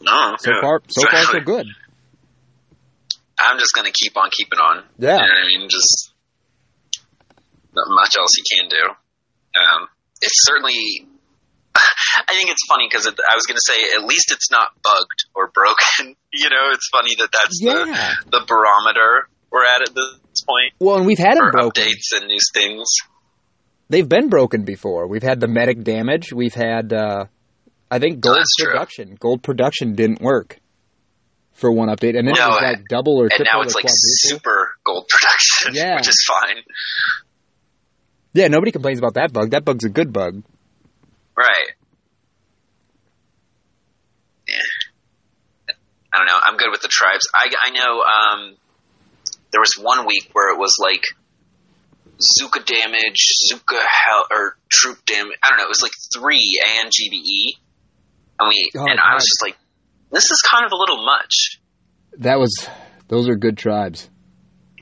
[0.00, 0.36] No.
[0.38, 0.60] So yeah.
[0.60, 1.66] far, so far, so good.
[3.38, 4.84] I'm just gonna keep on keeping on.
[4.98, 5.16] Yeah.
[5.16, 5.68] You know I mean?
[5.68, 6.12] Just
[7.74, 8.84] not much else you can do.
[9.60, 9.88] Um,
[10.20, 11.06] it's certainly.
[11.74, 15.24] I think it's funny because it, I was gonna say at least it's not bugged
[15.34, 16.16] or broken.
[16.32, 17.84] you know, it's funny that that's Yeah.
[17.84, 21.82] the the barometer we're at at this point Well, and we've had them broken.
[21.82, 22.86] updates and new things.
[23.88, 25.08] they've been broken before.
[25.08, 26.32] We've had the medic damage.
[26.32, 27.24] We've had, uh,
[27.90, 28.70] I think, gold That's true.
[28.72, 29.16] production.
[29.18, 30.58] Gold production didn't work
[31.54, 33.74] for one update, and then No, it was like double or And triple now it's
[33.74, 35.96] like super gold production, Yeah.
[35.96, 36.56] which is fine.
[38.32, 39.50] Yeah, nobody complains about that bug.
[39.50, 40.42] That bug's a good bug.
[41.36, 41.70] Right.
[44.48, 44.54] Yeah.
[46.12, 46.38] I don't know.
[46.42, 47.28] I'm good with the tribes.
[47.34, 48.56] I, I know um,
[49.52, 51.02] there was one week where it was like
[52.18, 55.36] Zooka damage, Zooka hell, or troop damage.
[55.42, 55.64] I don't know.
[55.64, 57.58] It was like three and GBE,
[58.40, 59.56] and we Oh, and I was just like,
[60.10, 61.60] this is kind of a little much.
[62.18, 62.68] That was,
[63.08, 64.08] those are good tribes.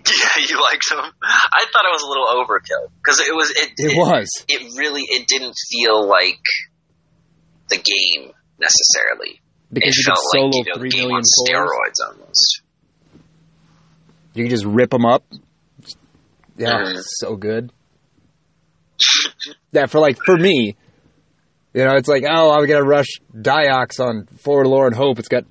[0.09, 1.01] Yeah, you liked them.
[1.23, 4.27] I thought it was a little overkill because it was it, It was.
[4.49, 6.41] it really it didn't feel like
[7.69, 9.41] the game necessarily.
[9.71, 12.09] Because it you could felt solo like you know, three the game million on steroids
[12.09, 12.63] almost.
[14.33, 15.25] You could just rip them up.
[16.57, 17.03] Yeah, Mhm.
[17.05, 17.71] so good.
[19.73, 20.77] Yeah, for like, for me,
[21.79, 25.21] you know, it's like, oh, I'm going to rush Diox on Forlorn Hope.
[25.21, 25.45] It's got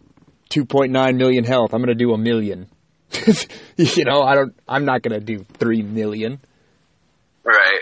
[0.50, 1.74] 2.9 million health.
[1.74, 2.68] I'm going to do a million.
[3.78, 4.54] you know, I don't.
[4.68, 6.40] I'm not gonna do three million
[7.42, 7.80] Right.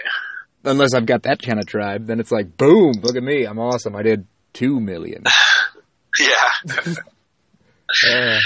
[0.64, 2.06] unless I've got that kind of tribe.
[2.06, 3.96] Then it's like, boom, look at me, I'm awesome.
[3.96, 5.24] I did two million.
[6.20, 6.74] Yeah.
[8.08, 8.38] Uh,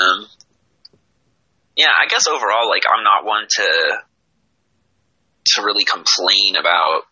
[0.00, 0.26] Um,
[1.76, 3.68] yeah, I guess overall, like I'm not one to
[5.54, 7.02] to really complain about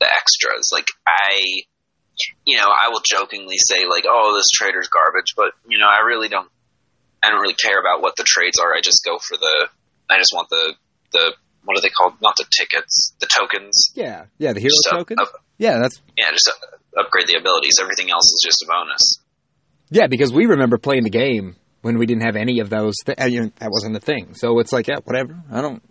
[0.00, 0.70] the extras.
[0.72, 1.40] Like I,
[2.44, 6.04] you know, I will jokingly say like, "Oh, this trader's garbage," but you know, I
[6.06, 6.48] really don't.
[7.22, 8.74] I don't really care about what the trades are.
[8.74, 9.68] I just go for the.
[10.08, 10.74] I just want the
[11.12, 11.34] the
[11.64, 12.14] what are they called?
[12.22, 13.92] Not the tickets, the tokens.
[13.94, 15.20] yeah, yeah, the hero Just tokens.
[15.20, 16.50] up- Yeah, that's yeah, just
[16.98, 17.74] upgrade the abilities.
[17.80, 19.18] Everything else is just a bonus.
[19.90, 22.94] yeah because we remember playing the game when we didn't have any of those.
[23.04, 24.34] Th- uh, you know, that wasn't a thing.
[24.34, 25.36] So it's like, yeah, whatever.
[25.52, 25.82] I don't.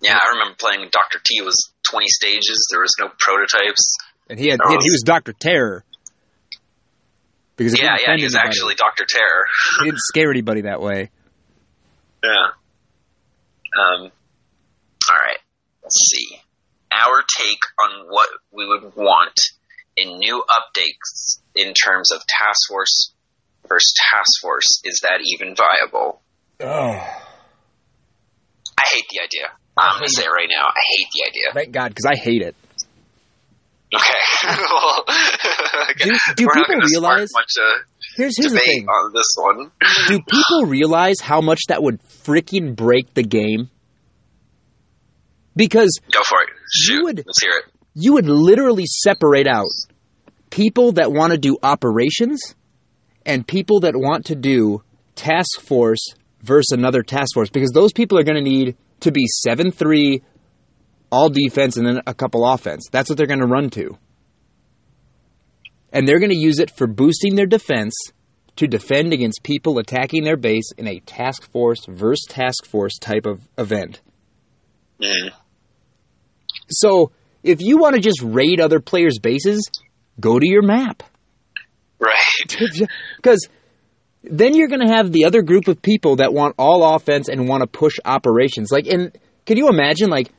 [0.00, 2.66] Yeah, I remember playing Doctor T was twenty stages.
[2.70, 3.96] There was no prototypes.
[4.28, 5.84] And he had, he, had he was Doctor Terror.
[7.56, 8.48] Because Yeah, yeah, he was anybody.
[8.48, 9.46] actually Doctor Terror.
[9.80, 11.10] he didn't scare anybody that way.
[12.22, 12.30] Yeah.
[13.78, 14.10] Um.
[15.10, 15.38] All right.
[15.82, 16.38] Let's see.
[16.90, 19.38] Our take on what we would want
[19.96, 23.12] in new updates in terms of task force
[23.68, 24.80] versus task force.
[24.84, 26.22] Is that even viable?
[26.60, 26.66] Oh,
[28.78, 29.48] I hate the idea.
[29.76, 30.66] I I'm gonna hate say it right now.
[30.66, 31.44] I hate the idea.
[31.54, 32.54] thank God, because I hate it.
[33.94, 34.18] Okay.
[34.48, 35.04] well,
[35.98, 37.82] Do- do people realize- much uh,
[38.16, 38.86] Here's here's the thing.
[38.86, 39.70] on this one?
[40.08, 43.70] Do people realize how much that would freaking break the game?
[45.56, 46.48] Because Go for it.
[46.72, 47.02] Shoot.
[47.04, 47.64] would- Let's hear it.
[47.94, 49.66] you would literally separate out
[50.50, 52.54] people that want to do operations
[53.26, 54.82] and people that want to do
[55.16, 59.26] task force versus another task force because those people are going to need to be
[59.46, 60.22] 7-3
[61.10, 63.96] all defense and then a couple offense that's what they're going to run to
[65.92, 67.94] and they're going to use it for boosting their defense
[68.56, 73.26] to defend against people attacking their base in a task force versus task force type
[73.26, 74.00] of event
[75.00, 75.32] Mm.
[76.70, 77.10] so
[77.42, 79.70] if you want to just raid other players' bases,
[80.18, 81.02] go to your map.
[81.98, 82.56] Right.
[83.16, 83.48] Because
[84.30, 87.48] then you're going to have the other group of people that want all offense and
[87.48, 88.70] want to push operations.
[88.72, 90.30] Like, and can you imagine, like,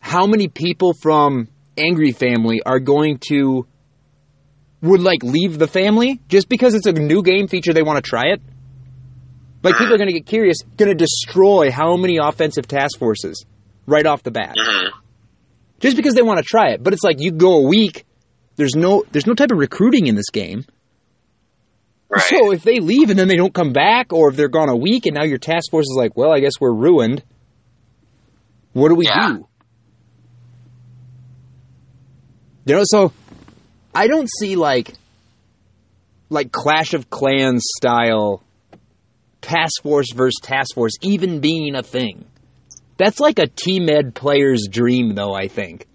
[0.00, 3.66] how many people from Angry Family are going to
[4.80, 8.08] would like leave the family just because it's a new game feature they want to
[8.08, 8.40] try it?
[9.62, 13.44] Like people are going to get curious, going to destroy how many offensive task forces
[13.86, 14.90] right off the bat Mhm.
[15.80, 16.82] just because they want to try it.
[16.82, 18.04] But it's like you go a week.
[18.54, 20.64] There's no there's no type of recruiting in this game.
[22.10, 22.22] Right.
[22.22, 24.76] So if they leave and then they don't come back, or if they're gone a
[24.76, 27.22] week and now your task force is like, well, I guess we're ruined.
[28.72, 29.32] What do we Yeah.
[29.34, 29.48] do?
[32.64, 33.12] You know, so
[33.94, 34.92] I don't see like
[36.30, 38.42] like Clash of Clans style
[39.40, 42.24] task force versus task force even being a thing.
[42.98, 45.32] That's like a team ed player's dream, though.
[45.32, 45.86] I think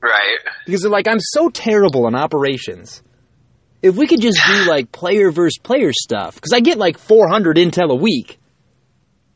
[0.00, 0.38] right.
[0.64, 3.02] because they're like, I'm so terrible in operations.
[3.86, 7.56] If we could just do like player versus player stuff, because I get like 400
[7.56, 8.38] intel a week,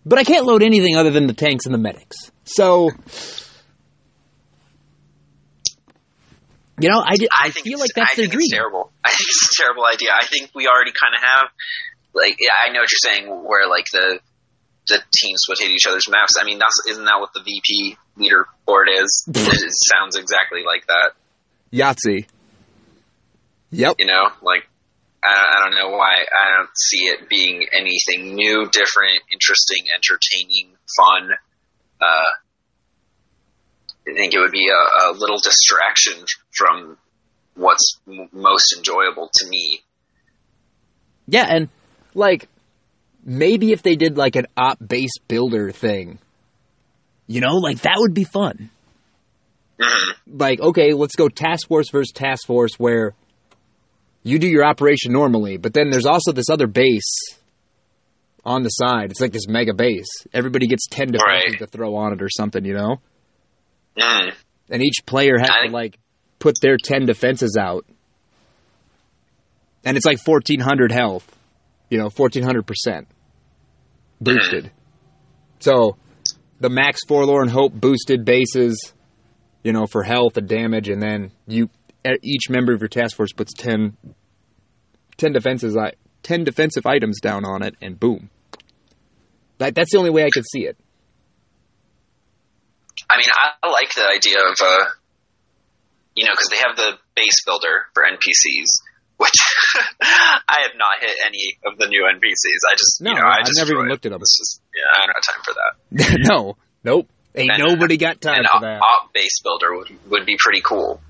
[0.05, 2.17] but I can't load anything other than the tanks and the medics.
[2.45, 2.91] So,
[6.81, 8.47] you know, I, I, I feel like that's I their think dream.
[8.47, 8.93] It's terrible.
[9.05, 10.11] I think it's a terrible idea.
[10.19, 11.49] I think we already kind of have,
[12.15, 14.21] like, yeah, I know what you're saying, where like the
[14.89, 16.35] the teams would hit each other's maps.
[16.41, 19.25] I mean, that's isn't that what the VP leaderboard is?
[19.35, 21.13] it sounds exactly like that.
[21.73, 22.27] Yahtzee.
[23.71, 23.97] Yep.
[23.99, 24.65] You know, like
[25.25, 31.31] I, don't know why I don't see it being anything new, different, interesting, entertaining, fun.
[32.01, 32.31] Uh,
[34.09, 36.25] I think it would be a, a little distraction
[36.57, 36.97] from
[37.55, 39.81] what's m- most enjoyable to me.
[41.29, 41.69] Yeah, and
[42.15, 42.49] like
[43.25, 46.19] maybe if they did like an op base builder thing,
[47.27, 48.71] you know, like that would be fun.
[49.79, 50.15] Mhm.
[50.27, 53.15] Like, okay, let's go task force versus task force where
[54.23, 57.39] you do your operation normally, but then there's also this other base
[58.45, 59.11] on the side.
[59.11, 60.09] It's like this mega base.
[60.33, 61.59] Everybody gets 10 defenses Right.
[61.59, 62.97] to throw on it or something, you know?
[63.97, 64.35] Mhm.
[64.71, 65.99] And each player has I- to like
[66.39, 67.85] put their 10 defenses out.
[69.85, 71.27] And it's like 1400 health,
[71.91, 73.07] you know, 1400%
[74.21, 74.71] boosted.
[75.61, 75.97] So
[76.61, 78.93] the max forlorn hope boosted bases,
[79.65, 81.69] you know, for health and damage, and then you
[82.23, 83.97] each member of your task force puts 10,
[85.17, 85.77] 10 defenses,
[86.23, 88.31] 10 defensive items down on it, and boom.
[89.59, 90.77] That, that's the only way I could see it.
[93.11, 94.85] I mean, I, I like the idea of, uh,
[96.15, 98.69] you know, because they have the base builder for NPCs
[99.21, 99.35] which
[100.01, 102.61] I have not hit any of the new NPCs.
[102.67, 104.21] I just No, you know I I've just never even looked at them.
[104.23, 106.19] It's just yeah, I don't have time for that.
[106.33, 107.07] no, nope.
[107.35, 108.81] Ain't And- nobody got time An for that.
[108.81, 111.03] op base builder would would be pretty cool.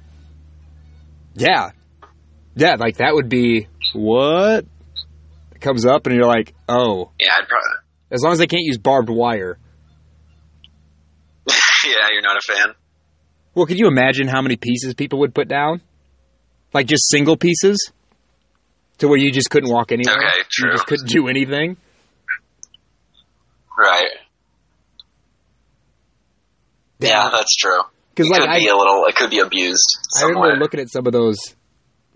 [1.35, 1.71] Yeah.
[2.55, 4.67] Yeah, like that would be what?
[5.53, 7.11] It comes up and you're like, oh.
[7.19, 7.79] Yeah, I'd probably.
[8.11, 9.59] As long as they can't use barbed wire.
[11.49, 12.75] yeah, you're not a fan.
[13.55, 15.81] Well, could you imagine how many pieces people would put down?
[16.73, 17.93] Like just single pieces?
[18.99, 20.17] To where you just couldn't walk anywhere?
[20.17, 20.71] Okay, true.
[20.71, 21.77] You just couldn't do anything?
[23.79, 24.11] Right.
[26.99, 27.81] Yeah, that's true.
[28.21, 29.05] Because It like could I, be a little.
[29.07, 29.99] It could be abused.
[30.21, 31.39] I remember looking at some of those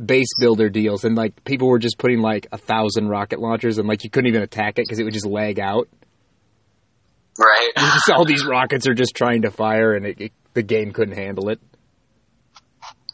[0.04, 3.88] base builder deals and like people were just putting like a thousand rocket launchers and
[3.88, 5.88] like you couldn't even attack it because it would just lag out.
[7.38, 7.70] Right.
[7.76, 11.16] Just all these rockets are just trying to fire and it, it, the game couldn't
[11.16, 11.58] handle it.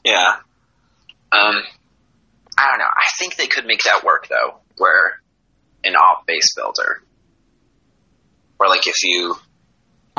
[0.05, 0.27] Yeah.
[1.33, 1.55] Um,
[2.59, 2.85] I don't know.
[2.85, 5.23] I think they could make that work though, where
[5.85, 7.03] an op base builder,
[8.59, 9.37] where like if you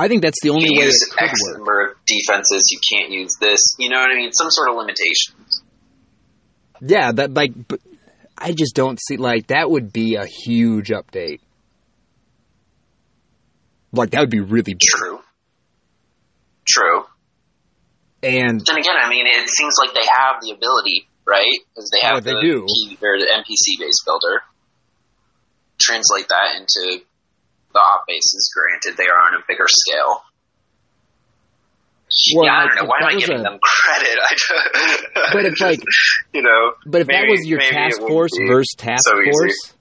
[0.01, 1.57] I think that's the only you way use it could X work.
[1.57, 3.75] number of defenses, you can't use this.
[3.77, 4.31] You know what I mean?
[4.33, 5.61] Some sort of limitations.
[6.81, 7.53] Yeah, that like,
[8.35, 11.37] I just don't see like that would be a huge update.
[13.91, 14.79] Like that would be really big.
[14.81, 15.19] True.
[16.67, 17.03] True.
[18.23, 21.59] And Then again, I mean, it seems like they have the ability, right?
[21.75, 22.65] Because they oh, have Well, they the do.
[22.65, 24.41] P, or the NPC base builder.
[25.79, 27.03] Translate that into
[27.73, 28.51] the op bases.
[28.55, 30.23] Granted, they are on a bigger scale.
[32.35, 32.85] Well, yeah, I don't know.
[32.85, 34.19] Why am I giving a- them credit?
[34.29, 35.83] I just, But just, like-
[36.33, 36.73] you know.
[36.85, 39.31] but if that was your task force versus task so easy.
[39.31, 39.73] force,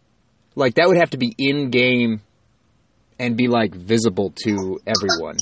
[0.54, 2.20] like that would have to be in game
[3.18, 5.36] and be like visible to everyone.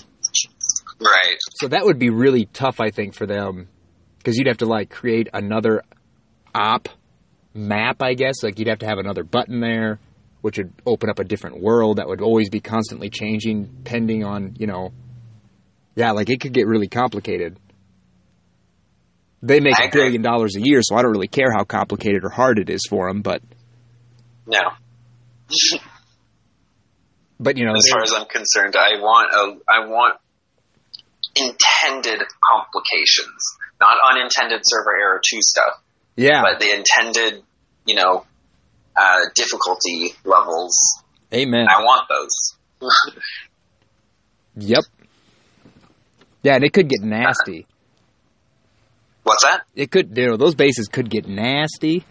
[1.01, 1.37] Right.
[1.61, 3.69] So that would be really tough, I think, for them
[4.19, 5.83] because you'd have to like create another
[6.55, 6.89] op
[7.55, 8.43] map, I guess.
[8.43, 10.01] Like you'd have to have another button there,
[10.41, 14.55] which would open up a different world that would always be constantly changing, pending on
[14.59, 14.93] you know.
[15.95, 17.59] Yeah, like it could get really complicated.
[19.43, 22.29] They make a billion dollars a year, so I don't really care how complicated or
[22.29, 23.23] hard it is for them.
[23.23, 23.43] But
[24.47, 24.59] No.
[27.41, 30.19] but you know, as far as I'm concerned, I want a, I want
[31.37, 32.21] intended
[32.53, 35.83] complications, not unintended server error two stuff,
[36.17, 37.43] yeah, but the intended,
[37.87, 38.25] you know,
[38.99, 40.75] uh, difficulty levels.
[41.33, 41.67] amen.
[41.69, 42.91] I want those.
[44.61, 44.85] Yep.
[46.43, 47.67] Yeah, and it could get nasty.
[49.23, 49.63] What's that?
[49.75, 52.05] it could you know those bases could get nasty.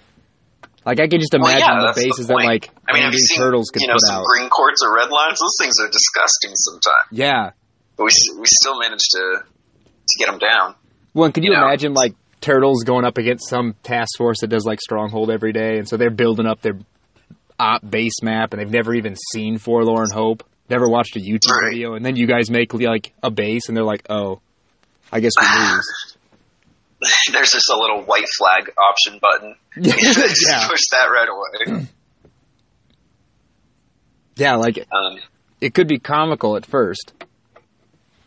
[0.85, 3.11] Like I can just Well, imagine yeah, the that's the bases that like I mean,
[3.11, 4.23] you seen turtles could you know put some out.
[4.23, 5.39] green quartz or red lines?
[5.39, 7.51] Those things are disgusting sometimes, Yeah.
[7.97, 10.75] but we we still managed to to get them down.
[11.13, 11.65] Well, and could you You know.
[11.65, 15.77] imagine like turtles going up against some task force that does like Stronghold every day,
[15.77, 16.77] and so they're building up their
[17.59, 21.71] op base map, and they've never even seen Forlorn Hope, never watched a YouTube Right.
[21.71, 24.39] video, and then you guys make like a base, and they're like, oh,
[25.11, 26.17] I guess we lose.
[27.31, 29.55] There's just a little white flag option button.
[29.83, 31.87] Just yeah, push that right away.
[34.35, 35.19] yeah, like Um,
[35.61, 37.13] it could be comical at first.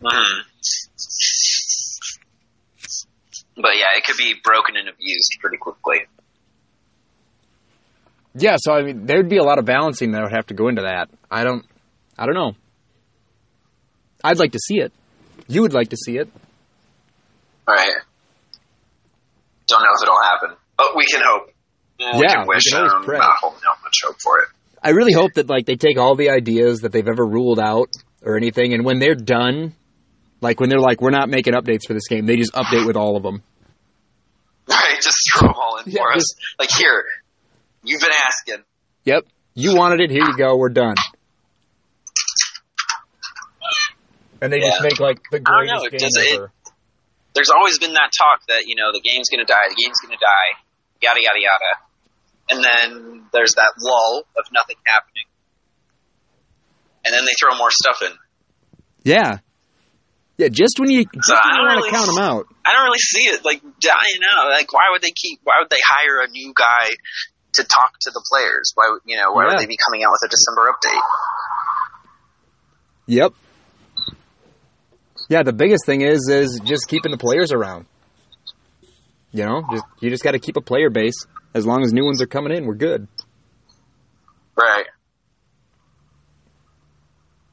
[0.03, 0.41] mhm.
[3.61, 6.07] But yeah, it could be broken and abused pretty quickly.
[8.35, 10.69] Yeah, so I mean, there'd be a lot of balancing that would have to go
[10.69, 11.09] into that.
[11.31, 11.65] I don't,
[12.17, 12.53] I don't know.
[14.23, 14.93] I'd like to see it.
[15.49, 16.29] You would like to see it.
[17.67, 17.93] Right.
[19.69, 21.47] Don't know if it'll happen, but we can hope.
[21.99, 22.65] We Yeah, can we wish.
[22.71, 23.07] can always um.
[23.07, 24.49] Not hope, not much hope for it.
[24.83, 27.89] I really hope that like they take all the ideas that they've ever ruled out
[28.23, 29.75] or anything, and when they're done,
[30.41, 32.97] like when they're like, we're not making updates for this game, they just update with
[32.97, 33.43] all of them.
[34.73, 36.25] Right, just throw them all in Yeah, for us.
[36.59, 37.05] Like here,
[37.85, 38.65] you've been asking.
[39.05, 40.11] Yep, you wanted it.
[40.11, 40.57] Here you go.
[40.57, 40.95] We're done.
[44.41, 46.53] And they just make like the I know, greatest it game does- it- ever.
[47.35, 50.19] There's always been that talk that you know the game's gonna die, the game's gonna
[50.19, 50.59] die,
[51.01, 51.73] yada yada yada,
[52.51, 55.27] and then there's that lull of nothing happening,
[57.05, 58.13] and then they throw more stuff in.
[59.05, 59.39] Yeah,
[60.41, 60.49] yeah.
[60.49, 62.47] Just when you just So when I you don't want to really- count them out.
[62.65, 64.49] I don't really see it like dying out.
[64.51, 65.41] Like, why would they keep?
[65.45, 66.91] Why would they hire a new guy
[67.55, 68.73] to talk to the players?
[68.75, 69.53] Why, would you know, why Yeah.
[69.53, 71.03] would they be coming out with a December update?
[73.07, 73.33] Yep.
[75.29, 77.87] Yeah, the biggest thing is is just keeping the players around.
[79.33, 81.15] You know, just you just got to keep a player base.
[81.55, 83.07] As long as new ones are coming in, we're good.
[84.57, 84.87] Right.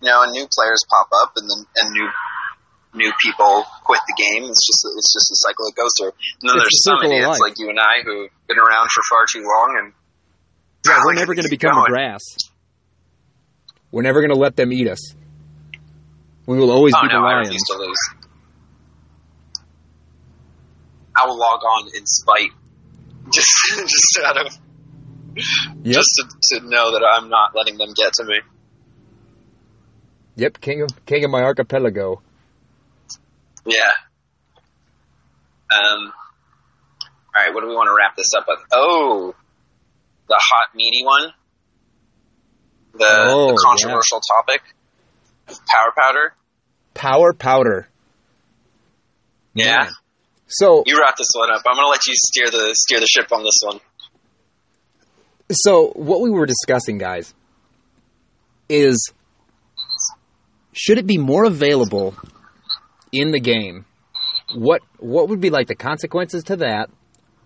[0.02, 2.08] You know, and new players pop up, and then and new
[2.98, 4.50] new people quit the game.
[4.50, 6.12] It's just it's just a cycle it goes through.
[6.42, 9.26] And then It's there's some idiots like you and I who've been around for far
[9.32, 9.94] too long and
[10.86, 11.86] Yeah, we're never going to become going.
[11.88, 12.24] grass.
[13.92, 15.14] We're never going to let them eat us.
[16.46, 17.64] We will always Oh be the no, I lions.
[17.78, 17.98] lose.
[21.16, 22.52] I will log on in spite,
[23.34, 24.58] just just out of
[25.84, 25.94] Yep.
[25.96, 28.40] just to, to know that I'm not letting them get to me.
[30.36, 32.22] Yep, king of king of my archipelago.
[33.68, 33.92] Yeah.
[35.72, 36.12] Um.
[37.36, 38.60] All right, what do we want to wrap this up with?
[38.72, 39.36] Oh,
[40.28, 41.32] the hot meaty one.
[42.94, 44.62] The, Oh, the controversial topic.
[45.48, 46.34] Power powder.
[46.96, 47.88] Power powder.
[49.54, 49.76] Yeah.
[49.84, 49.92] Man.
[50.48, 51.62] So You wrap this one up.
[51.68, 53.80] I'm gonna let you steer the steer the ship on this one.
[55.52, 57.34] so what we were discussing, guys,
[58.70, 59.12] is
[60.74, 62.16] should it be more available
[63.12, 63.86] in the game?
[64.56, 66.90] What what would be like the consequences to that?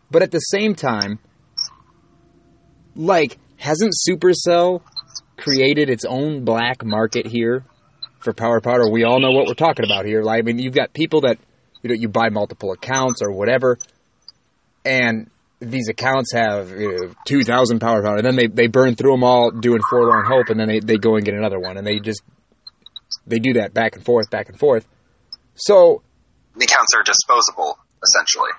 [0.10, 1.20] But at the same time,
[2.96, 4.82] like hasn't Supercell
[5.38, 7.66] created its own black market here
[8.20, 8.90] for power powder?
[8.90, 10.22] We all know what we're talking about here.
[10.22, 11.40] Like I mean, you've got people that
[11.82, 13.78] you know you buy multiple accounts or whatever,
[14.86, 15.32] and
[15.62, 18.18] these accounts have you know, 2,000 power powder.
[18.18, 20.98] And then they, they burn through them all doing Forlorn Hope, and then they, they
[20.98, 21.78] go and get another one.
[21.78, 22.24] And they just,
[23.28, 24.88] they do that back and forth, back and forth.
[25.66, 26.02] So,
[26.56, 28.50] The accounts are disposable, essentially.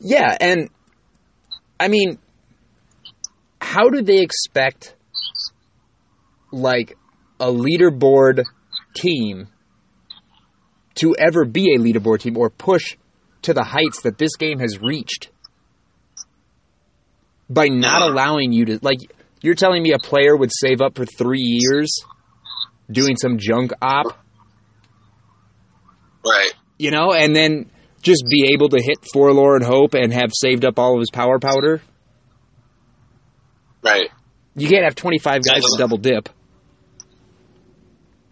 [0.00, 0.70] yeah, and
[1.78, 2.18] I mean,
[3.60, 4.94] how do they expect,
[6.50, 6.96] like,
[7.38, 8.44] a leaderboard
[8.94, 9.48] team
[10.94, 12.96] to ever be a leaderboard team or push
[13.42, 15.30] to the heights that this game has reached
[17.48, 18.98] by not allowing you to like
[19.40, 21.88] you're telling me a player would save up for three years
[22.90, 24.18] doing some junk op
[26.24, 26.52] Right.
[26.78, 27.70] you know and then
[28.02, 31.38] just be able to hit forlorn hope and have saved up all of his power
[31.38, 31.80] powder
[33.82, 34.10] Right.
[34.54, 36.28] you can't have 25 guys to double dip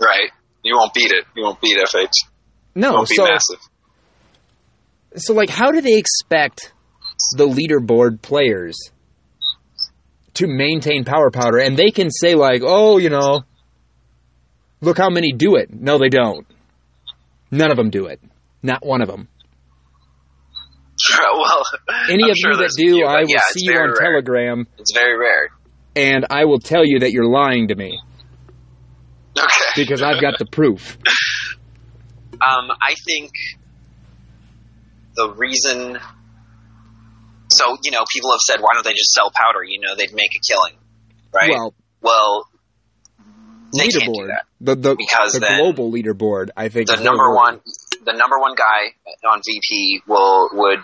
[0.00, 0.30] Right.
[0.62, 1.24] You won't beat it.
[1.34, 2.12] You won't beat FH.
[2.76, 3.58] No won't be so massive.
[5.16, 6.72] so like how do they expect
[7.36, 8.76] the leaderboard players
[10.34, 13.42] to maintain power powder and they can say like oh you know
[14.80, 16.46] look how many do it no they don't
[17.50, 18.20] none of them do it
[18.62, 19.28] not one of them
[21.16, 21.62] well,
[22.10, 23.94] any I'm of sure you that do few, i will yeah, see you on rare.
[23.94, 25.48] telegram It's very rare.
[25.94, 27.98] and i will tell you that you're lying to me
[29.38, 29.46] Okay.
[29.76, 30.98] because i've got the proof
[32.40, 33.32] Um, I think
[35.16, 35.98] the reason.
[37.50, 39.64] So you know, people have said, why don't they just sell powder?
[39.64, 40.74] You know, they'd make a killing,
[41.34, 41.50] right?
[41.50, 42.57] well Well, they can't do
[43.74, 47.60] leaderboard the the, Because the global leaderboard i think the number one,
[48.04, 48.94] the number one guy
[49.30, 50.78] on VP will would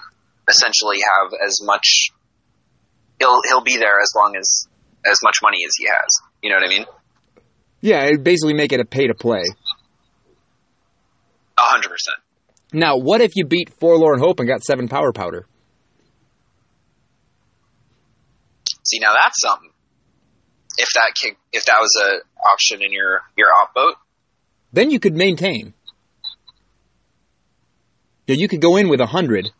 [0.48, 2.10] essentially have as much.
[3.18, 4.68] He'll he'll be there as long as
[5.06, 6.08] as much money as he has.
[6.42, 6.86] You know what I mean?
[7.80, 9.42] yeah it'd basically make it a pay to play
[11.58, 12.16] A hundred percent.
[12.72, 15.46] Now, what if you beat Forlorn Hope and got seven power powder?
[18.82, 19.70] See, now that's something.
[20.76, 23.94] If that kick, if that was a option in your your op boat,
[24.72, 25.74] Then you could maintain.
[28.26, 29.50] Yeah, you could go in with a hundred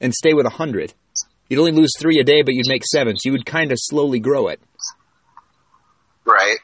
[0.00, 0.94] and stay with a hundred.
[1.48, 3.78] You'd only lose three a day, but you'd make seven, so you would kind of
[3.80, 4.60] slowly grow it.
[6.24, 6.56] right?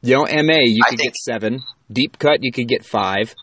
[0.00, 1.62] You know, MA, you I could think- get seven.
[1.92, 3.34] Deep cut, you could get five.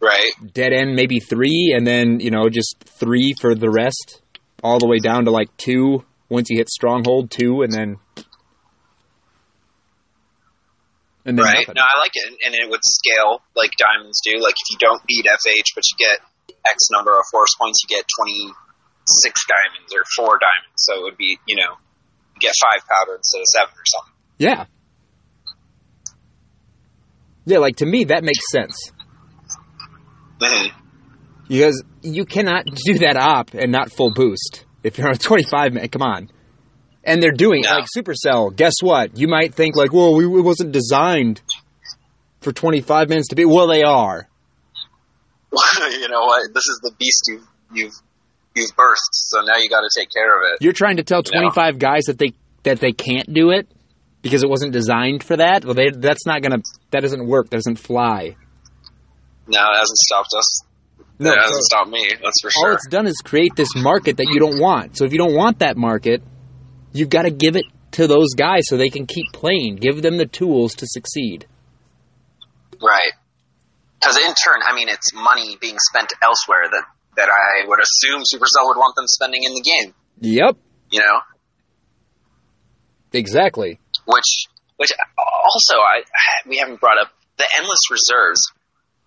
[0.00, 0.30] Right.
[0.54, 4.22] Dead end, maybe three, and then, you know, just three for the rest.
[4.62, 7.96] All the way down to like two once you hit Stronghold, two, and then.
[11.24, 11.66] And then Right.
[11.68, 11.74] nothing.
[11.76, 14.38] No, I like it, and it would scale like diamonds do.
[14.40, 16.20] Like if you don't beat FH, but you get
[16.64, 18.48] X number of force points, you get twenty
[19.06, 20.76] six diamonds or four diamonds.
[20.76, 21.76] So it would be, you know,
[22.34, 24.14] you get five powder instead of seven or something.
[24.38, 24.64] Yeah.
[27.44, 28.92] Yeah, like to me that makes sense.
[30.38, 30.72] Mhm.
[31.48, 34.64] Because you cannot do that op and not full boost.
[34.82, 36.30] If you're on a 25 man, come on.
[37.02, 38.54] And they're doing like Supercell.
[38.54, 39.16] Guess what?
[39.16, 41.40] You might think like, well, we, it wasn't designed
[42.40, 43.44] for 25 minutes to be.
[43.44, 44.28] Well, they are.
[45.90, 46.52] you know what?
[46.52, 47.94] This is the beast you've you've
[48.54, 49.10] you've burst.
[49.12, 50.62] So now you got to take care of it.
[50.62, 53.66] You're trying to tell 25 guys that they that they can't do it
[54.22, 55.64] because it wasn't designed for that.
[55.64, 56.58] Well, they, that's not gonna.
[56.90, 57.50] That doesn't work.
[57.50, 58.36] That doesn't fly.
[59.46, 60.62] No, it hasn't stopped us.
[61.18, 62.08] No, it so- hasn't stopped me.
[62.22, 62.68] That's for sure.
[62.68, 64.96] all it's done is create this market that you don't want.
[64.96, 66.22] So if you don't want that market,
[66.92, 69.76] you've got to give it to those guys so they can keep playing.
[69.76, 71.46] Give them the tools to succeed.
[72.80, 73.12] Right.
[74.00, 76.84] because in turn, I mean, it's money being spent elsewhere that
[77.16, 79.94] that I would assume Supercell would want them spending in the game.
[80.20, 80.56] Yep,
[80.92, 81.18] You know,
[83.12, 83.78] exactly.
[84.06, 86.02] which which also I
[86.48, 88.40] we haven't brought up the endless reserves.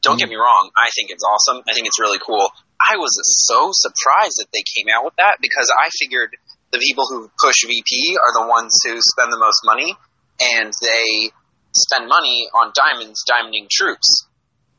[0.02, 1.64] Don't get me wrong, I think it's awesome.
[1.68, 2.52] I think it's really cool.
[2.80, 3.16] I was
[3.48, 6.36] so surprised that they came out with that because I figured
[6.74, 9.96] the people who push VP are the ones who spend the most money,
[10.42, 11.30] and they
[11.72, 14.26] spend money on diamonds, diamonding troops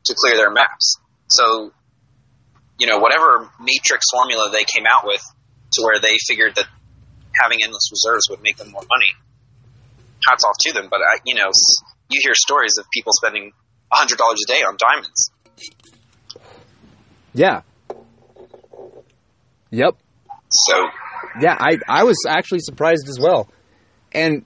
[0.03, 0.97] to clear their maps.
[1.27, 1.71] So,
[2.77, 5.23] you know, whatever matrix formula they came out with,
[5.73, 6.67] to where they figured that
[7.41, 9.11] having endless reserves would make them more money.
[10.27, 11.49] Hats off to them, but I, you know,
[12.09, 13.53] you hear stories of people spending
[13.89, 15.31] hundred dollars a day on diamonds.
[17.33, 17.61] Yeah.
[19.71, 19.95] Yep.
[20.49, 20.87] So,
[21.41, 23.49] Yeah, I I was actually surprised as well.
[24.11, 24.45] And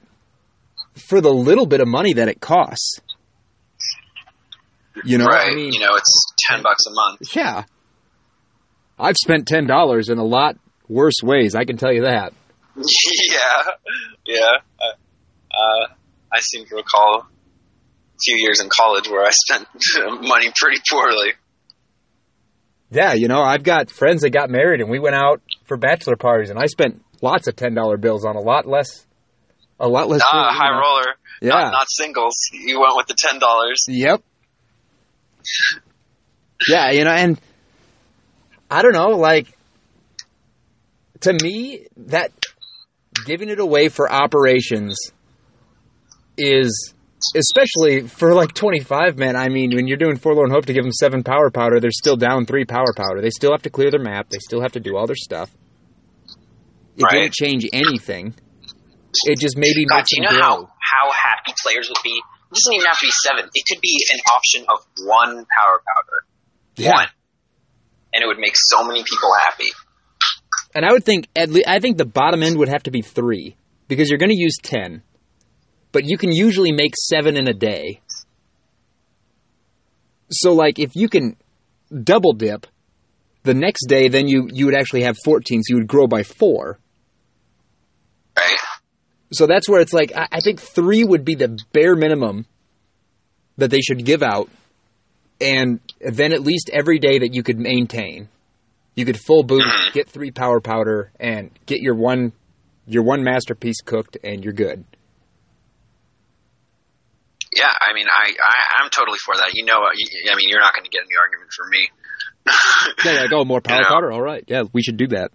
[0.95, 2.99] for the little bit of money that it costs.
[5.03, 5.51] You know, right?
[5.51, 7.35] I mean, you know, it's ten bucks a month.
[7.35, 7.63] yeah.
[8.99, 10.57] I've spent $10 in a lot
[10.89, 12.33] worse ways, I can tell you that.
[12.75, 13.71] yeah,
[14.25, 14.51] yeah.
[14.77, 15.87] Uh, uh,
[16.33, 19.67] I seem to recall a few years in college where I spent
[20.27, 21.31] money pretty poorly.
[22.91, 26.17] Yeah, you know, I've got friends that got married and we went out for bachelor
[26.17, 29.05] parties and I spent lots of $10 bills on a lot less
[29.79, 31.15] a lot less Ah, high roller.
[31.41, 31.61] Yeah.
[31.61, 32.35] Not, not singles.
[32.51, 33.85] You went with the ten dollars.
[33.87, 34.21] Yep.
[36.67, 37.39] Yeah, you know, and
[38.69, 39.47] I don't know, like
[41.21, 42.33] to me that
[43.25, 44.97] giving it away for operations
[46.37, 46.93] is
[47.35, 49.35] especially for like 25 man.
[49.35, 52.15] I mean, when you're doing Forlorn Hope to give them 7 power powder, they're still
[52.15, 53.21] down 3 power powder.
[53.21, 55.49] They still have to clear their map, they still have to do all their stuff.
[56.97, 57.11] It Right.
[57.21, 58.33] didn't change anything.
[59.25, 60.39] It just maybe God, makes do you know grow.
[60.39, 62.11] how how happy players would be?
[62.11, 63.49] It doesn't even have to be seven.
[63.53, 66.25] It could be an option of one power powder.
[66.75, 66.93] Yeah.
[66.93, 67.07] One.
[68.13, 69.69] And it would make so many people happy.
[70.75, 73.01] And I would think at least I think the bottom end would have to be
[73.01, 73.55] three
[73.87, 75.01] because you're going to use ten,
[75.91, 78.01] but you can usually make seven in a day.
[80.31, 81.35] So like if you can
[82.03, 82.67] double dip,
[83.43, 86.23] the next day then you you would actually have fourteen, so you would grow by
[86.23, 86.79] four.
[88.37, 88.57] Right?
[89.31, 92.45] So that's where it's like I, I think three would be the bare minimum
[93.57, 94.49] that they should give out,
[95.41, 98.29] and then at least every day that you could maintain,
[98.95, 99.93] you could full boost, mm-hmm.
[99.93, 102.33] get three power powder, and get your one
[102.87, 104.83] your one masterpiece cooked, and you're good.
[107.55, 109.51] Yeah, I mean, I, I I'm totally for that.
[109.53, 111.89] You know, I mean, you're not going to get any argument from me.
[113.05, 113.89] Yeah, like oh, more power You know?
[113.89, 114.11] powder.
[114.11, 115.31] All right, yeah, we should do that.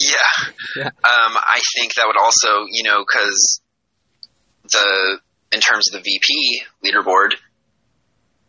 [0.00, 0.50] Yeah.
[0.76, 0.86] Yeah.
[0.86, 3.60] Um, I think that would also, you know, because
[4.70, 5.20] the
[5.52, 7.34] in terms of the VP leaderboard,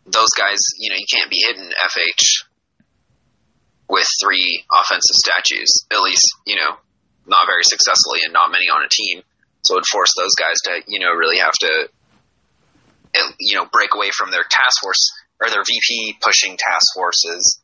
[0.06, 2.46] those guys, you know, you can't be hitting FH
[3.88, 6.76] with three offensive statues, at least, you know,
[7.26, 9.22] not very successfully and not many on a team.
[9.64, 11.88] So it would force those guys to, you know, really have to,
[13.38, 17.60] you know, break away from their task force or their VP pushing task forces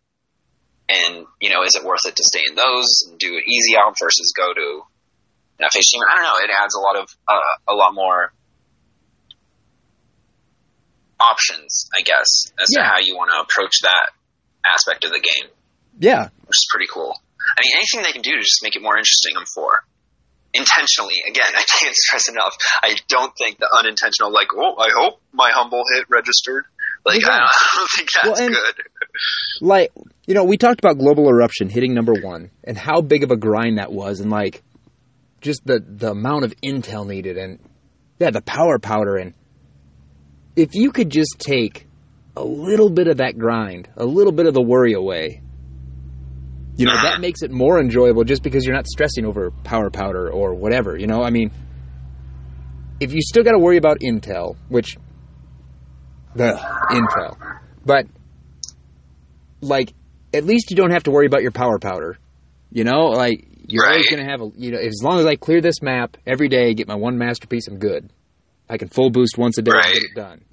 [0.89, 3.77] and you know, is it worth it to stay in those and do an easy
[3.79, 4.83] out versus go to
[5.59, 6.03] an FH team?
[6.11, 6.45] I don't know.
[6.45, 8.33] It adds a lot of uh, a lot more
[11.21, 12.83] options, I guess, as Yeah.
[12.83, 14.11] to how you want to approach that
[14.67, 15.51] aspect of the game,
[15.99, 17.15] Yeah, which is pretty cool.
[17.57, 19.85] I mean, anything they can do to just make it more interesting, I'm for.
[20.55, 22.57] Intentionally, again, I can't stress enough.
[22.83, 26.65] I don't think the unintentional, like, oh, I hope my humble hit registered.
[27.05, 27.29] Like, Yeah.
[27.31, 28.85] I, don't, I don't think that's Well, and- good.
[29.61, 29.93] like
[30.27, 33.37] you know, we talked about global eruption hitting number one and how big of a
[33.37, 34.63] grind that was, and like
[35.41, 37.59] just the the amount of intel needed, and
[38.21, 39.35] yeah, the power powder, and
[40.55, 41.87] if you could just take
[42.37, 45.43] a little bit of that grind, a little bit of the worry away,
[46.83, 50.29] you know, that makes it more enjoyable just because you're not stressing over power powder
[50.29, 50.97] or whatever.
[50.99, 51.53] You know, I mean,
[52.99, 54.97] if you still got to worry about intel, which
[56.35, 56.55] the
[56.91, 57.37] intel,
[57.87, 58.07] but
[59.61, 59.95] like
[60.35, 62.19] at least you don't have to worry about your power powder.
[62.73, 65.37] You know, like you're always going to have a you know as long as I
[65.37, 68.11] clear this map every day, get my one masterpiece, I'm good.
[68.69, 69.95] I can full boost once a day and Right.
[69.95, 70.45] get it done.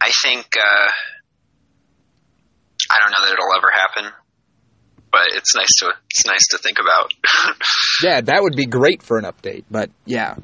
[0.00, 0.90] I think uh,
[2.90, 4.12] I don't know that it'll ever happen,
[5.12, 7.12] but it's nice to it's nice to think about.
[8.02, 10.36] Yeah, that would be great for an update, but yeah,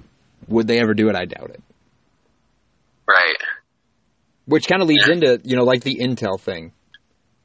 [0.48, 1.14] would they ever do it?
[1.16, 1.62] I doubt it.
[3.06, 3.36] right.
[4.46, 5.14] Which kind of leads Yeah.
[5.14, 6.72] into you know like the Intel thing,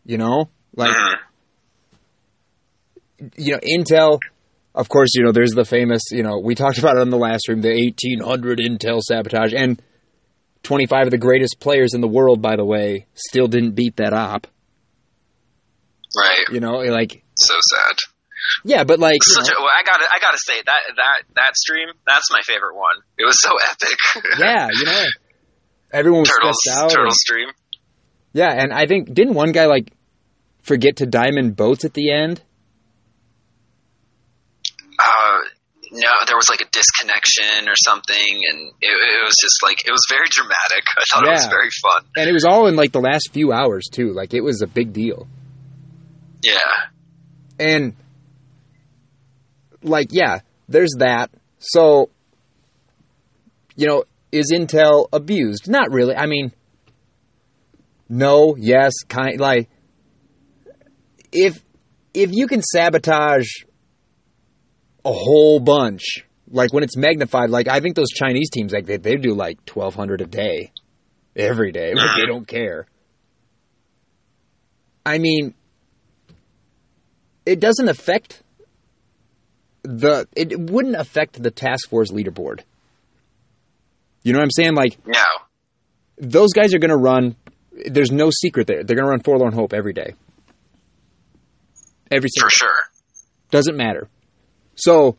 [0.05, 1.15] you know, like Mhm.
[3.37, 4.19] you know Intel.
[4.75, 7.17] Of course, you know there's the famous you know we talked about it in the
[7.17, 9.81] last room the 1800 Intel sabotage and
[10.63, 14.13] 25 of the greatest players in the world, by the way, still didn't beat that
[14.13, 14.45] op.
[16.17, 16.45] Right.
[16.51, 17.95] You know, like So sad.
[18.63, 22.31] yeah, but like a, well, I gotta, I gotta say that that that stream, that's
[22.31, 22.95] my favorite one.
[23.17, 24.23] It was so epic.
[24.39, 25.05] yeah, you know,
[25.91, 26.89] everyone was turtles, stressed out.
[26.89, 27.49] turtle and- stream.
[28.33, 29.91] yeah, and I think didn't one guy like
[30.63, 32.41] forget to diamond boats at the end?
[34.99, 35.39] Uh,
[35.91, 38.15] no, there was like a disconnection or something,
[38.51, 40.83] and it, it was just like it was very dramatic.
[40.97, 42.05] I thought it was very fun.
[42.17, 44.11] And it was all in like the last few hours too.
[44.13, 45.27] Like it was a big deal.
[46.41, 46.55] Yeah,
[47.59, 47.95] And
[49.81, 51.31] like yeah, there's that.
[51.59, 52.09] So
[53.75, 55.69] you know, is Intel abused?
[55.69, 56.15] Not really.
[56.15, 56.53] I mean
[58.09, 59.69] no, yes, kind like
[61.31, 61.63] if
[62.13, 63.47] if you can sabotage
[65.05, 68.97] a whole bunch, like when it's magnified, like I think those Chinese teams like they
[68.97, 70.71] they do like twelve hundred a day,
[71.35, 71.93] every day.
[71.93, 72.27] They mm-hmm.
[72.27, 72.87] don't care.
[75.05, 75.53] I mean,
[77.49, 78.43] it doesn't affect
[79.81, 80.27] the.
[80.35, 82.61] It wouldn't affect the task force leaderboard.
[84.21, 84.75] You know what I'm saying?
[84.75, 85.23] Like no,
[86.17, 87.35] those guys are going to run.
[87.71, 88.83] There's no secret there.
[88.83, 90.13] They're going to run Forlorn Hope every day.
[92.11, 92.75] Every single for sure.
[93.49, 94.07] doesn't matter.
[94.75, 95.17] So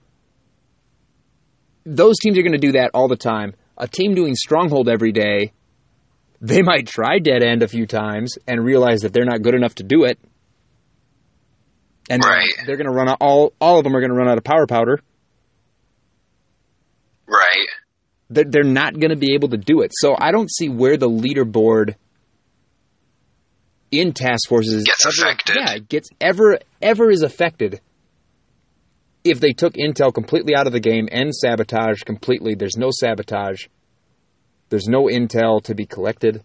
[1.84, 3.54] those teams are going to do that all the time.
[3.76, 5.52] A team doing Stronghold every day,
[6.40, 9.74] they might try Dead End a few times and realize that they're not good enough
[9.76, 10.18] to do it.
[12.10, 12.48] And Right.
[12.66, 14.44] they're going to run out, all all of them are going to run out of
[14.44, 15.00] power powder.
[17.26, 17.68] Right.
[18.28, 19.92] They're, they're not going to be able to do it.
[19.94, 21.94] So I don't see where the leaderboard
[23.92, 25.56] in task forces Gets ever, affected.
[25.56, 27.80] Yeah, gets ever ever is affected
[29.24, 32.54] if they took Intel completely out of the game and sabotage completely.
[32.54, 33.66] There's no sabotage.
[34.68, 36.42] There's no Intel to be collected.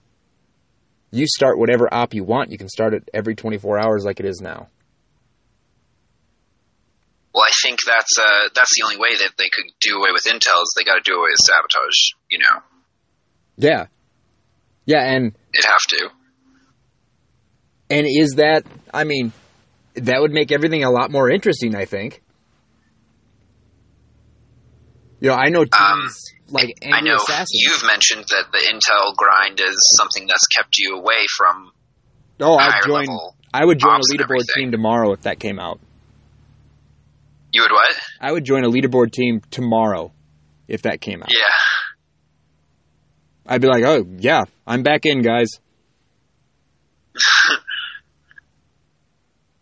[1.11, 2.51] You start whatever op you want.
[2.51, 4.67] You can start it every 24 hours like it is now.
[7.35, 10.23] Well, I think that's uh that's the only way that they could do away with
[10.23, 11.99] intel is they got to do away with sabotage.
[12.31, 12.61] You know,
[13.57, 13.87] Yeah.
[14.85, 16.09] Yeah, and they'd have to.
[17.89, 18.63] And is that,
[18.93, 19.33] I mean,
[19.95, 22.21] that would make everything a lot more interesting, I think.
[25.19, 26.09] You know, I know teams Um,
[26.49, 27.49] like I know Assassins.
[27.53, 31.71] you've mentioned that the intel grind is something that's kept you away from
[32.39, 33.07] oh, I'd join.
[33.53, 35.79] I would join a leaderboard team tomorrow if that came out.
[37.55, 37.95] You would what?
[38.19, 40.11] I would join a leaderboard team tomorrow
[40.67, 41.29] if that came out.
[41.31, 41.37] Yeah.
[43.47, 45.47] I'd be like, oh yeah, I'm back in, guys.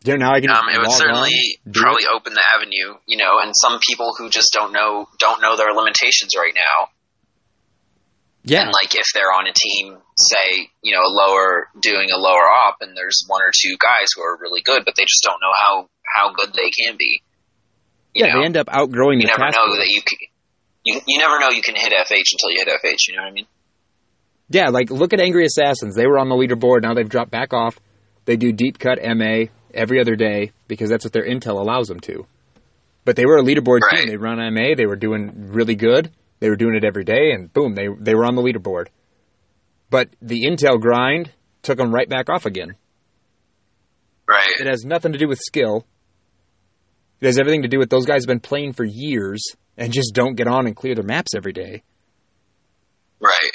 [0.04, 0.50] yeah, now I can.
[0.50, 2.10] Um, it would certainly on, probably it.
[2.16, 5.72] open the avenue, you know, and some people who just don't know don't know their
[5.74, 6.90] limitations right now.
[8.46, 12.18] Yeah, And like if they're on a team, say, you know, a lower doing a
[12.18, 15.24] lower op and there's one or two guys who are really good, but they just
[15.24, 17.22] don't know how how good they can be.
[18.14, 20.18] You yeah, know, they end up outgrowing you the never know that you can
[20.86, 23.30] you, you never know you can hit FH until you hit FH, you know what
[23.30, 23.46] I mean?
[24.50, 25.96] Yeah, like look at Angry Assassins.
[25.96, 26.84] They were on the leaderboard.
[26.84, 27.80] Now they've dropped back off.
[28.26, 32.00] They do deep cut MA every other day because that's what their intel allows them
[32.02, 32.26] to.
[33.06, 34.02] But they were a leaderboard Right.
[34.02, 34.08] team.
[34.10, 34.76] They run MA.
[34.76, 36.12] They were doing really good.
[36.40, 38.88] They were doing it every day, and boom, they they were on the leaderboard.
[39.90, 42.76] But the intel grind took them right back off again.
[44.28, 44.60] Right.
[44.60, 45.86] It has nothing to do with skill.
[47.24, 49.42] It has everything to do with those guys have been playing for years
[49.78, 51.82] and just don't get on and clear their maps every day.
[53.22, 53.52] Right.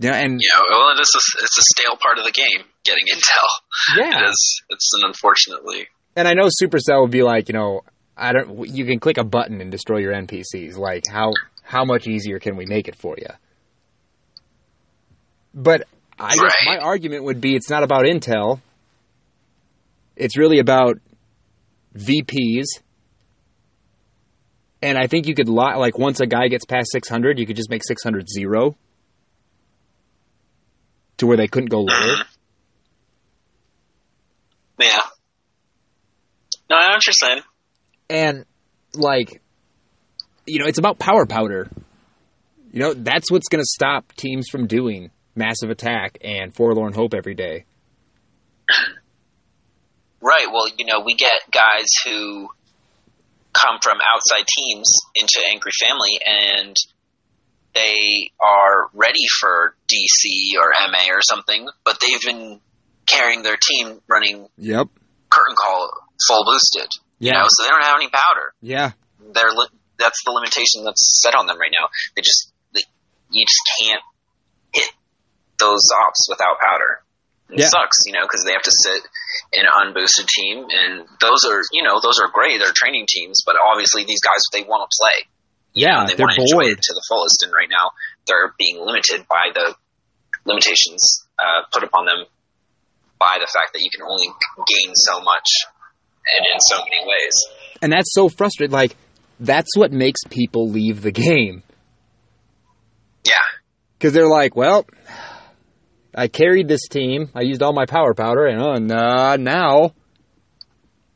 [0.00, 3.04] Yeah, and yeah, well, it is a, it's a stale part of the game, getting
[3.06, 3.96] intel.
[3.96, 4.62] yeah, It is.
[4.68, 5.86] It's an unfortunately.
[6.16, 7.82] And I know Supercell would be like, you know,
[8.16, 8.66] I don't.
[8.68, 10.76] You can click a button and destroy your NPCs.
[10.76, 13.28] Like, how how much easier can we make it for you?
[15.54, 15.84] But
[16.18, 18.60] I guess my argument would be it's not about Intel.
[20.16, 20.98] It's really about
[21.98, 22.64] VPs.
[24.82, 27.56] And I think you could li- like once a guy gets past 600, you could
[27.56, 28.76] just make 600 zero
[31.18, 31.88] to where they couldn't go lower.
[31.96, 32.22] Mm-hmm.
[34.82, 34.88] Yeah.
[36.68, 37.42] No, I know what you're saying.
[38.10, 38.44] and
[38.94, 39.40] like
[40.46, 41.68] you know it's about power powder
[42.72, 47.14] you know that's what's going to stop teams from doing massive attack and forlorn hope
[47.14, 47.64] every day
[50.20, 50.46] Right.
[50.50, 52.48] Well, you know, we get guys who
[53.52, 56.76] come from outside teams into Angry Family and
[57.74, 62.60] they are ready for DC or MA or something, but they've been
[63.06, 64.88] carrying their team running yep
[65.30, 65.90] curtain call
[66.26, 66.88] full boosted.
[67.18, 67.40] You Yeah.
[67.40, 68.52] know, so they don't have any powder.
[68.60, 71.88] yeah They're li- that's the limitation that's set on them right now.
[72.14, 72.80] They just they,
[73.30, 74.02] you just can't
[74.74, 74.88] hit
[75.58, 77.02] those ops without powder.
[77.50, 77.68] It Yeah.
[77.68, 79.02] sucks, you know, because they have to sit
[79.52, 82.58] in an unboosted team, and those are, you know, those are great.
[82.58, 85.28] They're training teams, but obviously these guys they want to play.
[85.74, 87.92] Yeah, know, they they're want to enjoy it to the fullest, and right now
[88.26, 89.74] they're being limited by the
[90.44, 92.24] limitations uh, put upon them
[93.18, 95.48] by the fact that you can only gain so much
[96.26, 97.34] and in so many ways.
[97.82, 98.72] And that's so frustrating.
[98.72, 98.96] Like,
[99.38, 101.62] that's what makes people leave the game.
[103.24, 103.32] Yeah,
[103.98, 104.86] Because they're like, well,
[106.16, 107.30] I carried this team.
[107.34, 109.92] I used all my power powder, and, uh, now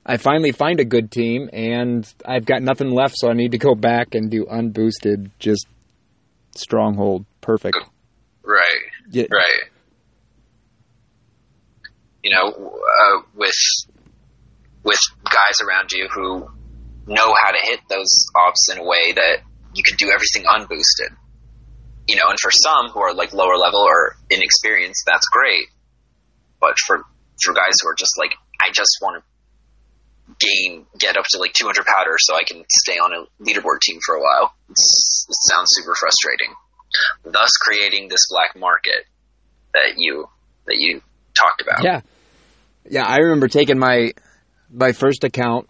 [0.05, 3.59] I finally find a good team, and I've got nothing left, so I need to
[3.59, 5.67] go back and do unboosted, just
[6.55, 7.25] stronghold.
[7.41, 7.79] Perfect.
[8.45, 8.81] right.
[9.11, 9.71] Yeah, Right.
[12.23, 13.55] You know, uh, with
[14.85, 16.41] with guys around you who
[17.07, 19.39] know how to hit those ops in a way that
[19.75, 21.17] you can do everything unboosted.
[22.09, 25.67] You know, and for some who are like lower level or inexperienced, that's great.
[26.61, 27.03] But for
[27.43, 28.33] for guys who are just like,
[28.63, 29.31] I just want to
[30.39, 33.99] gain, get up to like 200 powder so I can stay on a leaderboard team
[34.05, 34.55] for a while.
[34.69, 36.55] It's, it sounds super frustrating.
[37.25, 39.05] Thus, creating this black market
[39.75, 40.27] that you
[40.67, 41.01] that you
[41.39, 41.85] talked about.
[41.85, 42.01] Yeah.
[42.89, 44.13] Yeah, I remember taking my
[44.71, 45.69] my first account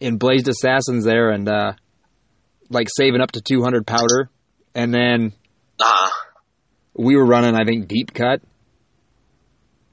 [0.00, 1.72] in Blazed Assassins there and uh
[2.70, 4.30] like saving up to 200 powder
[4.74, 5.32] and then
[5.80, 6.10] Uh-huh.
[6.94, 8.40] we were running I think deep cut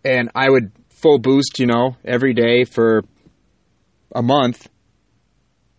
[0.04, 3.04] and I would full boost, you know, every day for
[4.14, 4.68] a month.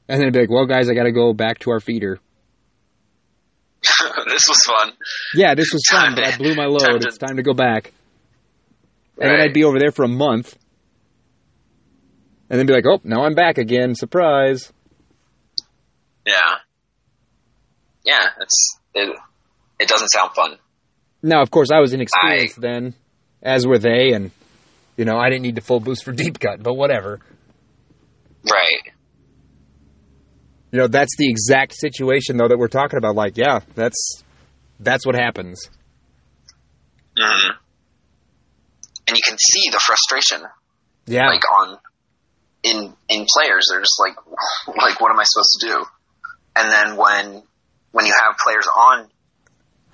[0.09, 2.19] And then I'd be like, "Well, guys, I got to go back to our feeder."
[3.83, 4.93] this was fun.
[5.35, 7.01] Yeah, this was fun, Time but I blew my time load.
[7.03, 7.93] to- It's time to go back.
[9.21, 10.57] And then I'd be over there for a month.
[12.51, 13.95] And then be like, oh, now I'm back again.
[13.95, 14.73] Surprise.
[16.27, 16.35] Yeah.
[18.05, 19.17] Yeah, it's it.
[19.79, 20.59] It doesn't sound fun.
[21.23, 22.95] Now, of course, I was inexperienced then,
[23.43, 24.31] as were they, and,
[24.97, 27.21] you know, I didn't need the full boost for deep cut, but whatever.
[28.45, 28.93] Right.
[30.73, 33.15] You know, that's the exact situation, though, that we're talking about.
[33.15, 34.23] Like, yeah, that's
[34.81, 35.69] that's what happens.
[37.17, 37.51] hmm
[39.07, 40.43] And you can see the frustration,
[41.07, 41.29] Yeah.
[41.29, 41.79] like on
[42.63, 43.67] in in players.
[43.71, 44.17] They're just like,
[44.77, 45.85] like, what am I supposed to do?
[46.57, 47.43] And then when
[47.93, 49.09] when you have players on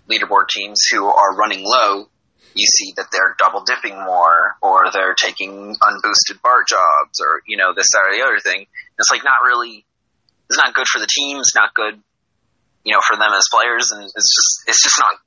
[0.08, 2.08] leaderboard teams who are running low,
[2.54, 7.56] you see that they're double dipping more, or they're taking unboosted BART jobs, or you
[7.56, 8.66] know this, that, or the other thing.
[8.98, 9.84] It's like not really.
[10.48, 11.38] It's not good for the team.
[11.38, 12.00] It's not good,
[12.82, 15.20] you know, for them as players, and it's just it's just not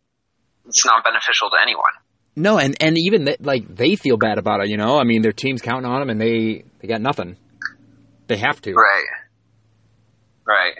[0.65, 1.93] it's not beneficial to anyone.
[2.35, 4.69] No, and and even that, like they feel bad about it.
[4.69, 7.37] You know, I mean, their team's counting on them, and they they got nothing.
[8.27, 8.73] They have to.
[8.73, 9.05] Right.
[10.47, 10.73] Right.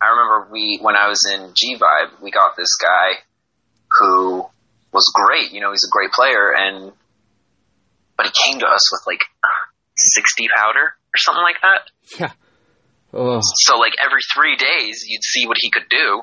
[0.00, 3.22] I remember we when I was in G Vibe, we got this guy
[3.98, 4.44] who
[4.92, 5.52] was great.
[5.52, 6.92] You know, he's a great player, and
[8.16, 9.22] but he came to us with like
[9.96, 11.82] sixty powder or something like that.
[12.20, 12.32] Yeah.
[13.14, 16.22] Oh, So like every three days, you'd see what he could do.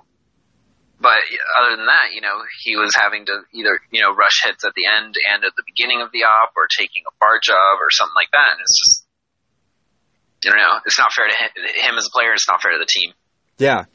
[1.00, 1.18] But
[1.58, 4.76] other than that, you know, he was having to either you know rush hits at
[4.76, 7.90] the end and at the beginning of the op, or taking a bar job or
[7.90, 8.54] something like that.
[8.54, 8.96] And it's just,
[10.46, 10.78] I don't know.
[10.86, 12.34] It's not fair to him as a player.
[12.36, 13.18] It's not fair to the team.
[13.62, 13.86] Yeah.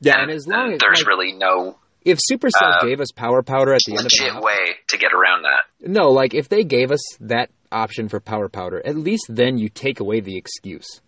[0.00, 3.42] Yeah, and as long as there's like, really no if Supercell uh, gave us power
[3.42, 5.88] powder at the end of the legit way to get around that.
[5.88, 9.68] no, like if they gave us that option for power powder, at least then you
[9.68, 11.00] take away the excuse.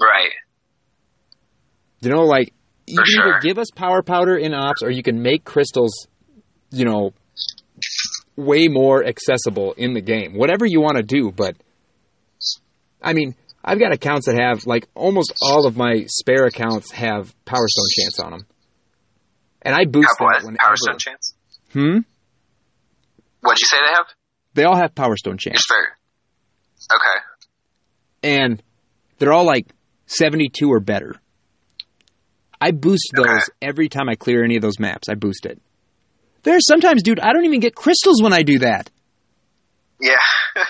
[0.00, 0.32] Right.
[2.00, 2.52] You know, like
[2.86, 3.40] you For can either sure.
[3.40, 6.08] give us power powder in ops, or you can make crystals,
[6.70, 7.14] you know,
[8.36, 10.34] way more accessible in the game.
[10.36, 11.56] Whatever you want to do, but
[13.00, 17.34] I mean, I've got accounts that have like almost all of my spare accounts have
[17.46, 18.46] Power Stone chance on them,
[19.62, 20.36] and I boost Have that what?
[20.44, 20.58] whenever.
[20.60, 21.34] Power Stone chance?
[21.72, 21.98] Hmm.
[23.40, 24.06] What'd you say they have?
[24.54, 25.96] They all have Power Stone chance, fair.
[26.94, 27.24] Okay.
[28.22, 28.62] and
[29.18, 29.66] they're all like
[30.06, 31.14] seventy-two or better.
[32.60, 33.42] I boost those Okay.
[33.62, 35.08] every time I clear any of those maps.
[35.10, 35.60] I boost it.
[36.42, 38.90] There's sometimes, dude, I don't even get crystals when I do that.
[40.00, 40.14] Yeah.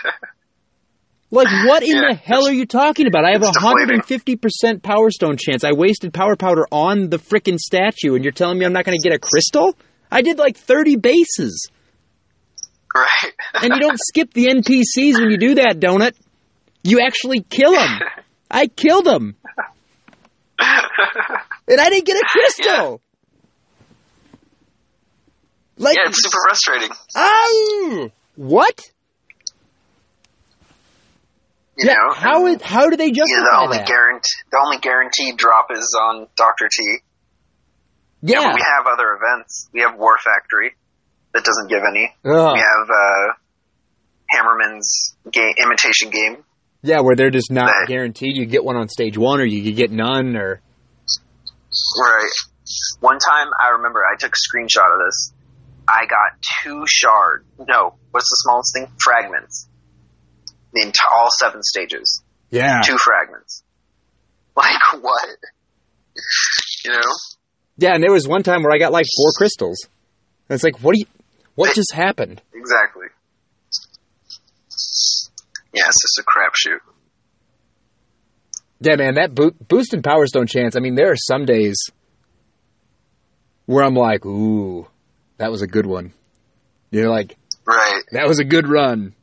[1.35, 3.25] Like, what in Yeah, the hell are you talking about?
[3.25, 5.65] I have a 150% Power Stone chance.
[5.65, 8.97] I wasted Power Powder on the frickin' statue, and you're telling me I'm not going
[8.97, 9.77] to get a crystal?
[10.13, 11.69] I did like 30 bases.
[12.95, 13.33] right.
[13.55, 16.17] And you don't skip the NPCs when you do that, don't it?
[16.85, 17.99] You actually kill them.
[18.49, 19.35] I killed them.
[20.57, 23.01] And I didn't get a crystal.
[25.79, 26.97] Like, yeah, it's super frustrating.
[27.17, 28.81] oh, what?
[31.77, 33.87] You yeah, know, how, and, how do they you know, the only that?
[33.89, 36.99] guarantee the only guaranteed drop is on Doctor T.
[38.23, 38.55] Yeah.
[38.55, 39.69] we have other events.
[39.73, 40.75] We have War Factory
[41.35, 42.15] that doesn't give any.
[42.25, 42.53] Ugh.
[42.55, 43.33] We have uh,
[44.33, 46.45] Hammerman's game, imitation game.
[46.83, 47.89] Yeah, where they're just not Right.
[47.89, 48.37] guaranteed.
[48.37, 50.61] You get one on stage one, or you get none, or
[52.01, 52.31] Right.
[53.01, 55.33] One time, I remember I took a screenshot of this.
[55.89, 57.45] I got two shard.
[57.59, 58.87] No, what's the smallest thing?
[59.03, 59.69] Fragments.
[60.75, 62.23] The enti- all seven stages.
[62.51, 63.63] yeah, Two fragments.
[64.57, 65.29] Like what?
[66.85, 67.01] You know?
[67.79, 67.95] yeah.
[67.95, 69.79] And there was one time where I got like four crystals.
[70.49, 71.07] And it's like, what do you?
[71.55, 72.43] What just happened?
[72.53, 73.07] Exactly.
[75.73, 76.79] Yeah, it's just a crapshoot.
[78.81, 80.77] Yeah, man, that bo- boost and power stone chance.
[80.77, 81.77] I mean, there are some days
[83.67, 84.87] where I'm like, ooh,
[85.39, 86.13] that was a good one.
[86.91, 88.03] You're like, Right.
[88.13, 89.15] that was a good run.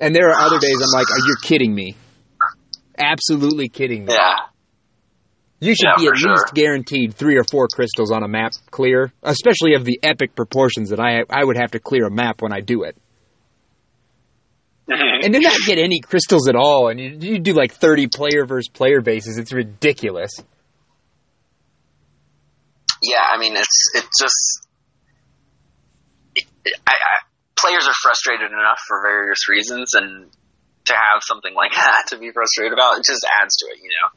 [0.00, 1.96] And there are other days I'm like, are you kidding me?
[2.98, 4.12] Absolutely kidding me.
[4.12, 4.34] Yeah.
[5.60, 6.30] You should Yeah, be at sure.
[6.32, 10.90] least guaranteed three or four crystals on a map clear, especially of the epic proportions
[10.90, 12.96] that I I would have to clear a map when I do it.
[14.88, 15.24] Mm-hmm.
[15.24, 18.44] And to not get any crystals at all, and you, you do like 30 player
[18.46, 20.30] versus player bases, it's ridiculous.
[23.02, 24.66] yeah, I mean, it's it just.
[26.34, 26.44] It,
[26.86, 27.25] I, I,
[27.58, 30.30] players are frustrated enough for various reasons, and
[30.86, 33.90] to have something like that to be frustrated about, it just adds to it, you
[33.90, 34.08] know.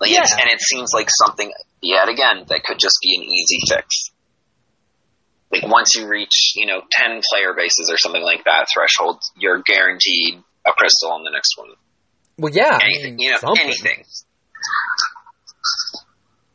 [0.00, 0.24] Like Yeah.
[0.26, 4.10] and it seems like something yet again that could just be an easy fix.
[5.52, 9.62] Like once you reach, you know, ten player bases or something like that threshold, you're
[9.64, 11.68] guaranteed a crystal on the next one.
[12.38, 14.02] Well, yeah, Anything, you know, anything.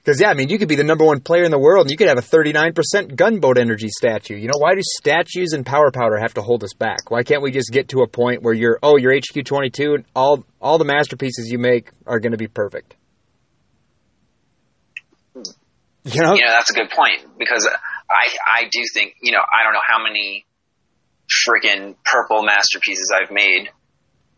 [0.04, 1.92] Because yeah, I mean, you could be the number one player in the world, and
[1.92, 4.36] you could have a 39% gunboat energy statue.
[4.36, 7.12] You know, why do statues and power powder have to hold us back?
[7.12, 10.06] Why can't we just get to a point where you're, oh, you're HQ 22, and
[10.16, 12.96] all all the masterpieces you make are going to be perfect?
[15.34, 15.42] Hmm.
[16.06, 17.68] You know, you know that's a good point because
[18.10, 20.46] I I do think you know I don't know how many
[21.30, 23.70] freaking purple masterpieces I've made,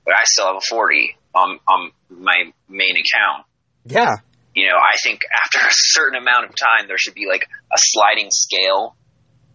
[0.06, 3.46] but I still have a forty on on my main account.
[3.86, 4.16] yeah,
[4.56, 7.78] You know I think after a certain amount of time there should be like a
[7.78, 8.96] sliding scale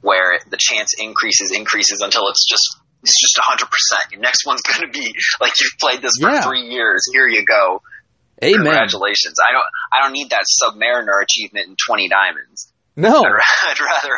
[0.00, 4.12] where the chance increases increases until it's just it's just hundred percent.
[4.12, 6.40] Your next one's going to be like you've played this for Yeah.
[6.42, 7.02] three years.
[7.12, 7.82] Here you go.
[8.42, 8.56] amen.
[8.64, 9.36] Congratulations.
[9.38, 12.72] I don't I don't need that Submariner achievement in twenty diamonds.
[12.98, 14.14] No, I'd, rather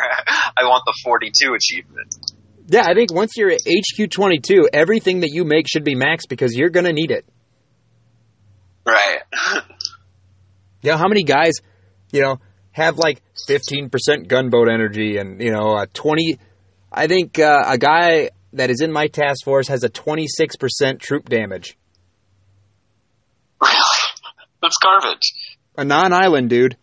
[0.57, 2.15] I want the 42 achievement.
[2.69, 6.25] yeah, I think once you're at HQ 22, everything that you make should be max
[6.27, 7.25] because you're going to need it.
[8.85, 9.19] Right.
[10.81, 11.53] You know, how many guys,
[12.11, 12.39] you know,
[12.71, 16.39] have like 15% gunboat energy and, you know, a 20.
[16.91, 21.29] I think uh, a guy that is in my task force has a 26% troop
[21.29, 21.77] damage.
[23.61, 23.73] really?
[24.61, 25.33] That's garbage.
[25.77, 26.77] A non island dude.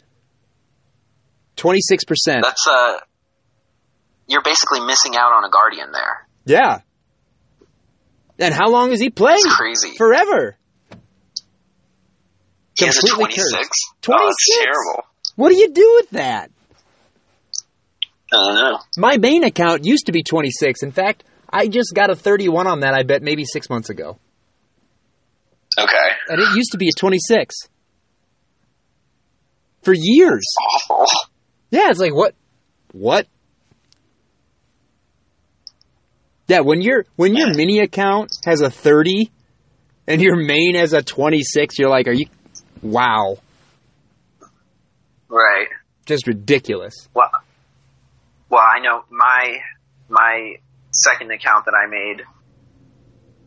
[1.57, 2.43] 26%.
[2.43, 2.99] That's uh
[4.29, 6.27] you're basically missing out on a guardian there.
[6.45, 6.81] yeah.
[8.39, 9.39] And how long is he playing?
[9.39, 9.93] It's crazy.
[9.97, 10.59] Forever.
[12.79, 13.53] He has a completely 26.
[13.53, 13.71] cursed.
[14.09, 14.65] Oh, it's 26?
[14.65, 15.05] terrible.
[15.37, 16.51] What do you do with that?
[18.33, 18.79] I don't know.
[18.99, 20.83] My main account used to be 26.
[20.83, 24.19] In fact, I just got a 31 on that, I bet, maybe six months ago.
[25.79, 26.09] Okay.
[26.29, 27.55] And it used to be a 26.
[29.83, 30.45] For years.
[30.91, 31.07] Awful.
[31.71, 32.35] Yeah, it's like, what?
[32.93, 33.27] What?
[36.49, 39.31] Yeah, when your when your mini account has a 30
[40.07, 42.27] and your main has a 26, you're like, are you
[42.83, 43.37] wow,
[45.29, 45.69] Right.
[46.07, 47.09] just ridiculous.
[47.15, 47.31] Well,
[48.49, 49.59] well, I know my
[50.09, 50.55] my
[50.93, 52.23] second account that I made.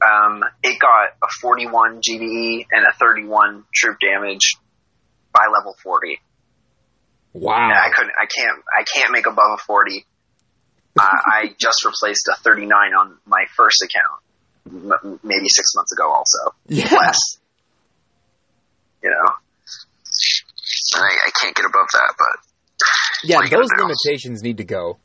[0.02, 4.56] Um, it got a 41 GBE and a 31 troop damage
[5.34, 6.20] by level 40.
[7.34, 7.56] Wow.
[7.70, 8.14] And I couldn't.
[8.18, 8.64] I can't.
[8.80, 10.06] I can't make above a 40.
[10.98, 16.10] uh, I just replaced a 39 on my first account, m- maybe six months ago.
[16.12, 16.56] Also,
[16.96, 17.18] less.
[19.04, 19.34] You know,
[20.96, 22.14] and I, I can't get above that.
[22.18, 22.86] But
[23.24, 24.98] Yeah, What are you gonna those limitations need to go.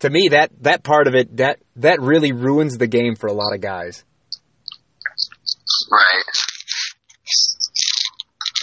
[0.00, 3.32] To me, that that part of it that that really ruins the game for a
[3.32, 4.04] lot of guys.
[5.90, 6.24] Right.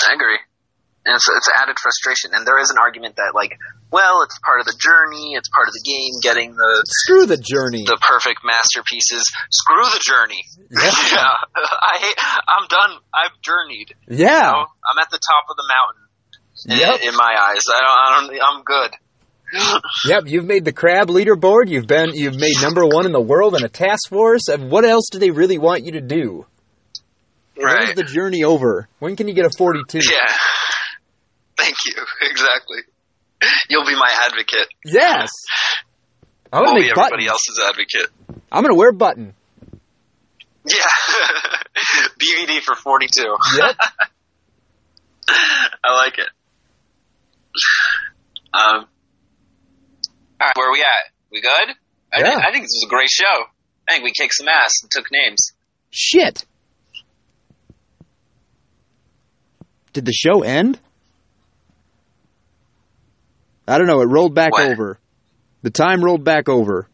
[0.10, 0.40] I agree.
[1.08, 2.36] And it's, it's added frustration.
[2.36, 3.56] And there is an argument that, like,
[3.92, 7.40] well, it's part of the journey, it's part of the game, getting the, Screw the
[7.40, 7.88] journey.
[7.88, 9.24] the perfect masterpieces.
[9.50, 10.44] Screw the journey.
[10.68, 10.92] Yeah.
[11.16, 11.32] yeah.
[11.56, 13.00] I hate, I'm done.
[13.16, 13.96] I've journeyed.
[14.12, 14.52] You yeah.
[14.52, 14.68] know?
[14.84, 16.04] I'm at the top of the mountain.
[16.76, 17.00] in- Yep.
[17.08, 17.64] In, my eyes.
[17.72, 18.92] I don't, I don't, I'm good.
[20.06, 21.70] Yep, you've made the crab leaderboard.
[21.70, 24.50] You've been you've made number one in the world in a task force.
[24.50, 26.46] And what else do they really want you to do?
[27.56, 27.96] When's Right.
[27.96, 28.90] the journey over?
[29.00, 30.00] When can you get a forty-two?
[30.00, 30.20] Yeah.
[31.58, 31.94] Thank you.
[32.30, 32.78] Exactly.
[33.70, 34.68] You'll be my advocate.
[34.86, 35.30] Yes.
[36.52, 37.30] I I'll want to be everybody buttons.
[37.30, 38.10] else's advocate.
[38.52, 39.34] I'm gonna wear a button.
[40.66, 40.76] Yeah.
[42.20, 43.22] BVD for 42.
[43.58, 43.76] Yep.
[45.30, 46.28] I like it.
[48.54, 48.88] Um, all
[50.42, 51.12] right, where are we at?
[51.32, 51.76] We good?
[52.12, 52.30] I, Yeah.
[52.30, 53.44] think, I think this was a great show.
[53.88, 55.52] I think we kicked some ass and took names.
[55.92, 56.46] Shit.
[59.94, 60.80] Did the show end?
[63.68, 64.02] I don't know.
[64.02, 64.72] It rolled back What?
[64.72, 65.00] over.
[65.64, 66.88] The time rolled back over.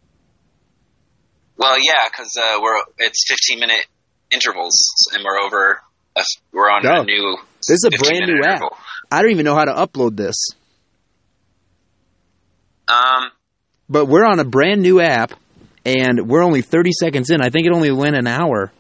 [1.58, 3.86] Well, yeah, because uh, we're it's 15 minute
[4.32, 4.76] intervals,
[5.14, 5.82] and we're over.
[6.16, 7.38] A, we're on a new.
[7.68, 8.56] This is a brand new app.
[8.56, 8.78] interval.
[9.12, 10.36] I don't even know how to upload this,
[12.88, 13.30] Um,
[13.90, 15.34] but we're on a brand new app,
[15.86, 17.42] and we're only 30 seconds in.
[17.42, 18.72] I think it only went an hour.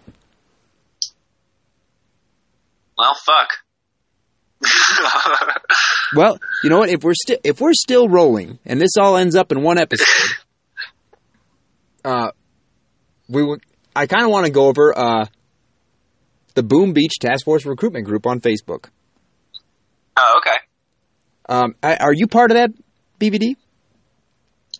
[2.98, 3.50] well, fuck.
[6.16, 6.90] Well, you know what?
[6.90, 10.06] If we're still if we're still rolling, and this all ends up in one episode,
[12.06, 12.32] uh,
[13.30, 13.62] we would.
[13.96, 15.26] I kind of want to go over uh,
[16.56, 18.86] the Boom Beach Task Force Recruitment Group on Facebook.
[20.18, 20.58] oh, okay.
[21.50, 22.70] Um, I- are you part of that
[23.20, 23.56] BVD?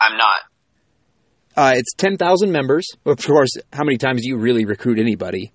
[0.02, 0.36] I'm not.
[1.56, 2.88] Uh, it's ten thousand members.
[3.06, 5.52] Of course, how many times do you really recruit anybody?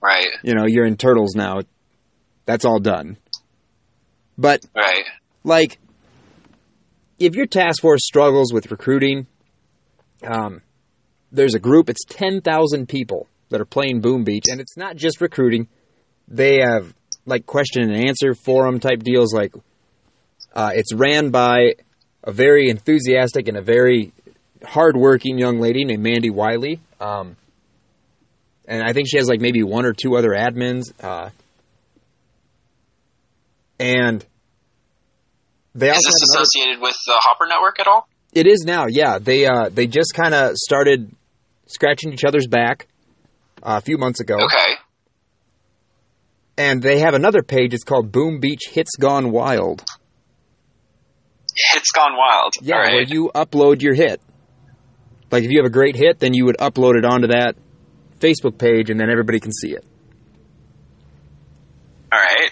[0.00, 1.60] Right, You know, you're in Turtles now.
[2.44, 3.16] That's all done.
[4.36, 5.04] But right.
[5.42, 5.78] like
[7.18, 9.26] if your task force struggles with recruiting
[10.26, 10.62] um,
[11.30, 15.20] there's a group it's 10,000 people that are playing boom beach and it's not just
[15.20, 15.68] recruiting.
[16.28, 16.94] They have
[17.26, 19.54] like question and answer forum type deals like
[20.54, 21.74] uh, it's ran by
[22.22, 24.12] a very enthusiastic and a very
[24.64, 26.80] hardworking young lady named mandy wiley.
[27.00, 27.36] Um,
[28.66, 30.84] and i think she has like maybe one or two other admins.
[31.02, 31.30] Uh,
[33.78, 34.24] and
[35.74, 38.08] they Is also this have another- associated with the Hopper Network at all?
[38.32, 39.18] it is now, yeah.
[39.18, 41.14] They uh, they just kind of started
[41.66, 42.86] scratching each other's back
[43.62, 44.74] uh, a few months ago, Okay.
[46.56, 47.74] and they have another page.
[47.74, 49.82] It's called Boom Beach Hits Gone Wild.
[51.76, 52.54] It's gone wild.
[52.62, 52.92] Yeah, right.
[52.94, 54.20] where you upload your hit.
[55.30, 57.54] Like if you have a great hit, then you would upload it onto that
[58.20, 59.84] Facebook page, and then everybody can see it,
[62.12, 62.50] all right.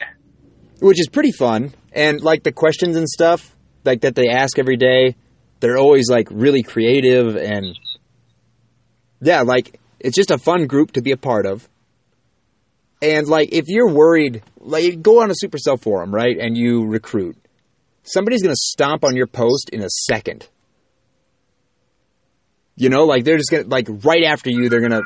[0.83, 1.73] Which is pretty fun.
[1.93, 3.55] And like the questions and stuff,
[3.85, 5.15] like that they ask every day,
[5.61, 7.79] they're always like really creative and
[9.21, 11.69] yeah, like it's just a fun group to be a part of.
[13.01, 16.37] And like if you're worried, like go on a Supercell forum, right?
[16.39, 17.37] And you recruit.
[18.03, 20.49] Somebody's going to stomp on your post in a second.
[22.75, 25.03] You know, like they're just going to like right after you they're going to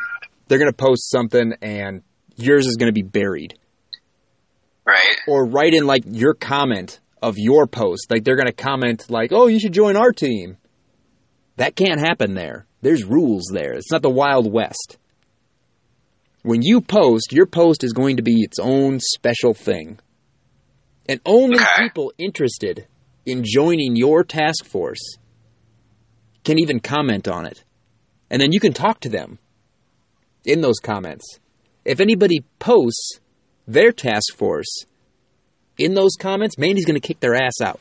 [0.48, 2.02] they're going to post something and
[2.36, 3.58] yours is going to be buried.
[4.86, 5.16] Right.
[5.26, 8.06] Or write in like your comment of your post.
[8.10, 10.58] Like they're going to comment like, "Oh, you should join our team."
[11.56, 12.66] That can't happen there.
[12.82, 13.72] There's rules there.
[13.72, 14.98] It's not the Wild West.
[16.42, 19.98] When you post, your post is going to be its own special thing.
[21.08, 21.66] And only Okay.
[21.78, 22.86] people interested
[23.24, 25.16] in joining your task force
[26.44, 27.64] can even comment on it.
[28.30, 29.38] And then you can talk to them
[30.44, 31.40] in those comments.
[31.84, 33.18] If anybody posts
[33.66, 34.84] their task force
[35.78, 37.80] in those comments, Mandy's going to kick their ass out.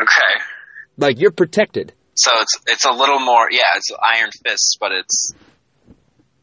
[0.00, 0.42] Okay.
[0.96, 1.92] Like you're protected.
[2.14, 5.32] So it's it's a little more yeah, it's iron fists, but it's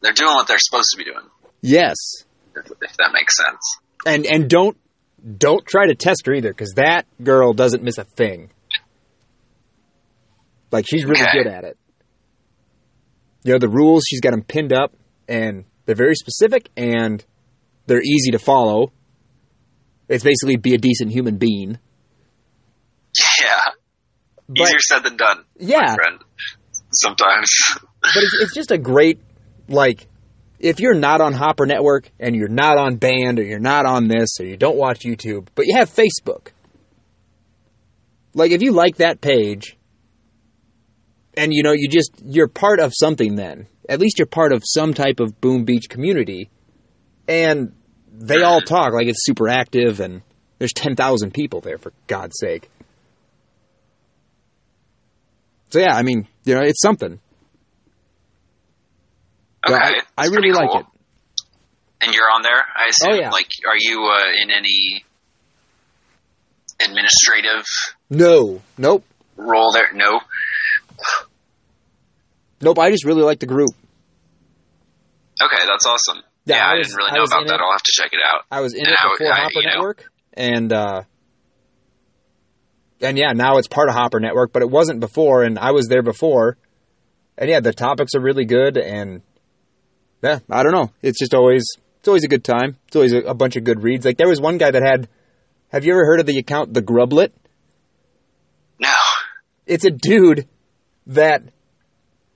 [0.00, 1.24] they're doing what they're supposed to be doing,
[1.60, 1.96] Yes.
[2.56, 3.76] if, if that makes sense.
[4.04, 4.76] And and don't
[5.38, 8.50] don't try to test her either cuz that girl doesn't miss a thing.
[10.70, 11.42] Like she's really Okay.
[11.44, 11.78] good at it.
[13.44, 14.92] You know the rules, she's got them pinned up
[15.28, 17.24] and they're very specific and
[17.86, 18.92] they're easy to follow.
[20.08, 21.78] It's basically be a decent human being.
[23.40, 23.58] Yeah.
[24.48, 25.96] But Easier said than done, yeah.
[26.92, 27.50] Sometimes.
[28.02, 29.20] but it's, it's just a great
[29.68, 30.06] like
[30.58, 34.08] if you're not on Hopper Network and you're not on Band or you're not on
[34.08, 36.48] this or you don't watch YouTube, but you have Facebook.
[38.34, 39.76] Like if you like that page
[41.36, 43.66] and you know you just you're part of something then.
[43.88, 46.50] At least you're part of some type of Boom Beach community
[47.26, 47.72] and
[48.12, 50.22] they all talk like it's super active and
[50.58, 52.70] there's 10,000 people there for God's sake.
[55.70, 57.18] So yeah, I mean, you know, it's something.
[59.66, 59.74] Okay.
[59.74, 60.86] Yeah, I, I really pretty like it.
[62.02, 63.12] And you're on there, I assume.
[63.12, 63.30] Oh, yeah.
[63.30, 65.04] Like, are you uh, in any
[66.84, 67.64] administrative
[68.10, 69.04] No, nope,
[69.36, 69.92] role there?
[69.94, 70.20] No.
[72.60, 72.78] nope.
[72.78, 73.70] I just really like the group.
[75.42, 76.22] Okay, that's awesome.
[76.44, 77.54] Yeah, Yeah, I I, was- didn't really know about that.
[77.54, 77.60] it.
[77.60, 78.42] I'll have to check it out.
[78.50, 79.70] I was in And it before I- Hopper know.
[79.74, 81.02] Network, and uh,
[83.00, 85.88] and yeah, now it's part of Hopper Network, but it wasn't before, and I was
[85.88, 86.56] there before.
[87.36, 89.22] And yeah, the topics are really good, and
[90.22, 90.90] yeah, I don't know.
[91.02, 91.64] It's just always
[91.98, 92.76] it's always a good time.
[92.86, 94.04] It's always a, a bunch of good reads.
[94.04, 95.08] Like there was one guy that had.
[95.72, 97.30] Have you ever heard of the account the Grublet?
[98.78, 98.92] No.
[99.66, 100.46] It's a dude
[101.06, 101.42] that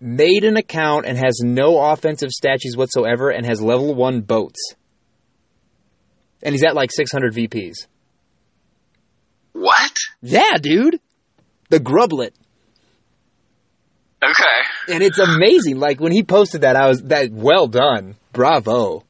[0.00, 4.74] made an account and has no offensive statues whatsoever and has level one boats.
[6.42, 7.86] And he's at like 600 VPs.
[9.52, 9.96] What?
[10.20, 11.00] Yeah, dude.
[11.70, 12.32] The Grublet.
[14.22, 14.92] Okay.
[14.94, 15.78] And it's amazing.
[15.78, 18.16] Like when he posted that, I was that well done.
[18.32, 19.04] Bravo.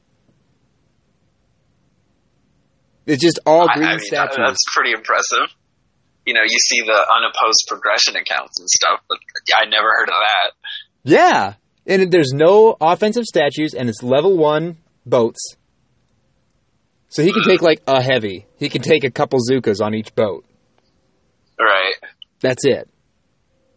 [3.05, 4.37] It's just all green I, I mean, statues.
[4.37, 5.55] that's pretty impressive.
[6.27, 9.17] You know, you see the unopposed progression accounts and stuff, but
[9.61, 10.51] I never heard of that.
[11.03, 11.53] Yeah.
[11.85, 14.75] And there's no offensive statues and it's level one
[15.05, 15.55] boats.
[17.07, 18.45] So he can take like a heavy.
[18.57, 20.43] He can take a couple Zookas on each boat.
[21.57, 21.93] Right.
[22.41, 22.89] That's it.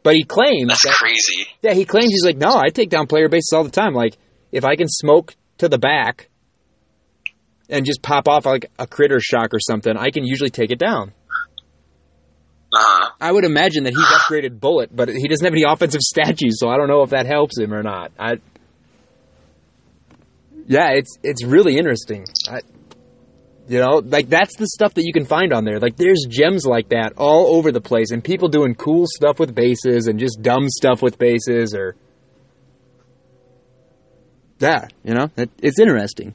[0.03, 1.47] But he claims That's that, crazy.
[1.63, 3.95] yeah, he claims he's like, no, I take down player bases all the time.
[3.95, 4.17] Like,
[4.51, 6.31] if I can smoke to the back
[7.69, 10.81] and just pop off like a critter shock or something, I can usually take it
[10.81, 11.13] down.
[12.73, 13.11] Uh-huh.
[13.21, 16.69] I would imagine that he's upgraded Bullit, but he doesn't have any offensive statues, so
[16.69, 18.13] I don't know if that helps him or not.
[18.19, 18.35] I,
[20.67, 22.27] yeah, it's it's really interesting.
[22.49, 22.61] I,
[23.69, 25.81] you know, like that's the stuff that you can find on there.
[25.81, 29.53] Like there's gems like that all over the place, and people doing cool stuff with
[29.53, 31.97] bases and just dumb stuff with bases, or
[34.61, 36.35] yeah, you know, it, it's interesting.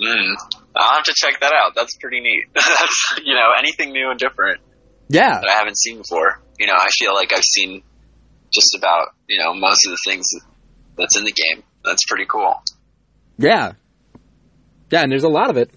[0.00, 0.34] Mm.
[0.74, 1.74] I'll have to check that out.
[1.74, 2.44] That's pretty neat.
[2.54, 4.62] That's, you know, anything new and different
[5.12, 6.40] Yeah, that I haven't seen before.
[6.58, 7.82] You know, I feel like I've seen
[8.52, 10.26] just about, you know, most of the things
[10.96, 11.64] that's in the game.
[11.84, 12.62] That's pretty cool.
[13.38, 13.72] Yeah.
[14.90, 15.70] Yeah, and there's a lot of it.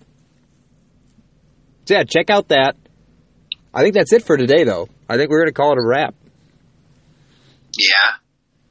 [1.86, 2.76] So yeah, check out that.
[3.74, 4.90] I think that's it for today, though.
[5.10, 6.14] I think we're going to call it a wrap.
[7.78, 8.18] Yeah.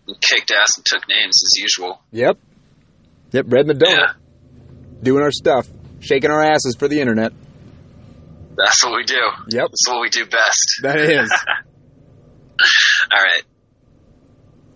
[0.07, 2.03] We kicked ass and took names as usual.
[2.13, 2.39] Yep.
[3.33, 3.97] Yep, Red Madonna.
[3.97, 4.13] Yeah.
[5.03, 5.69] Doing our stuff.
[6.01, 7.33] Shaking our asses for the internet.
[8.57, 9.21] That's what we do.
[9.51, 9.69] Yep.
[9.71, 10.81] That's what we do best.
[10.83, 11.31] That is.
[13.13, 13.43] All right.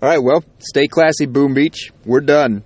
[0.02, 1.90] All right, well, stay classy, Boom Beach.
[2.04, 2.64] We're done.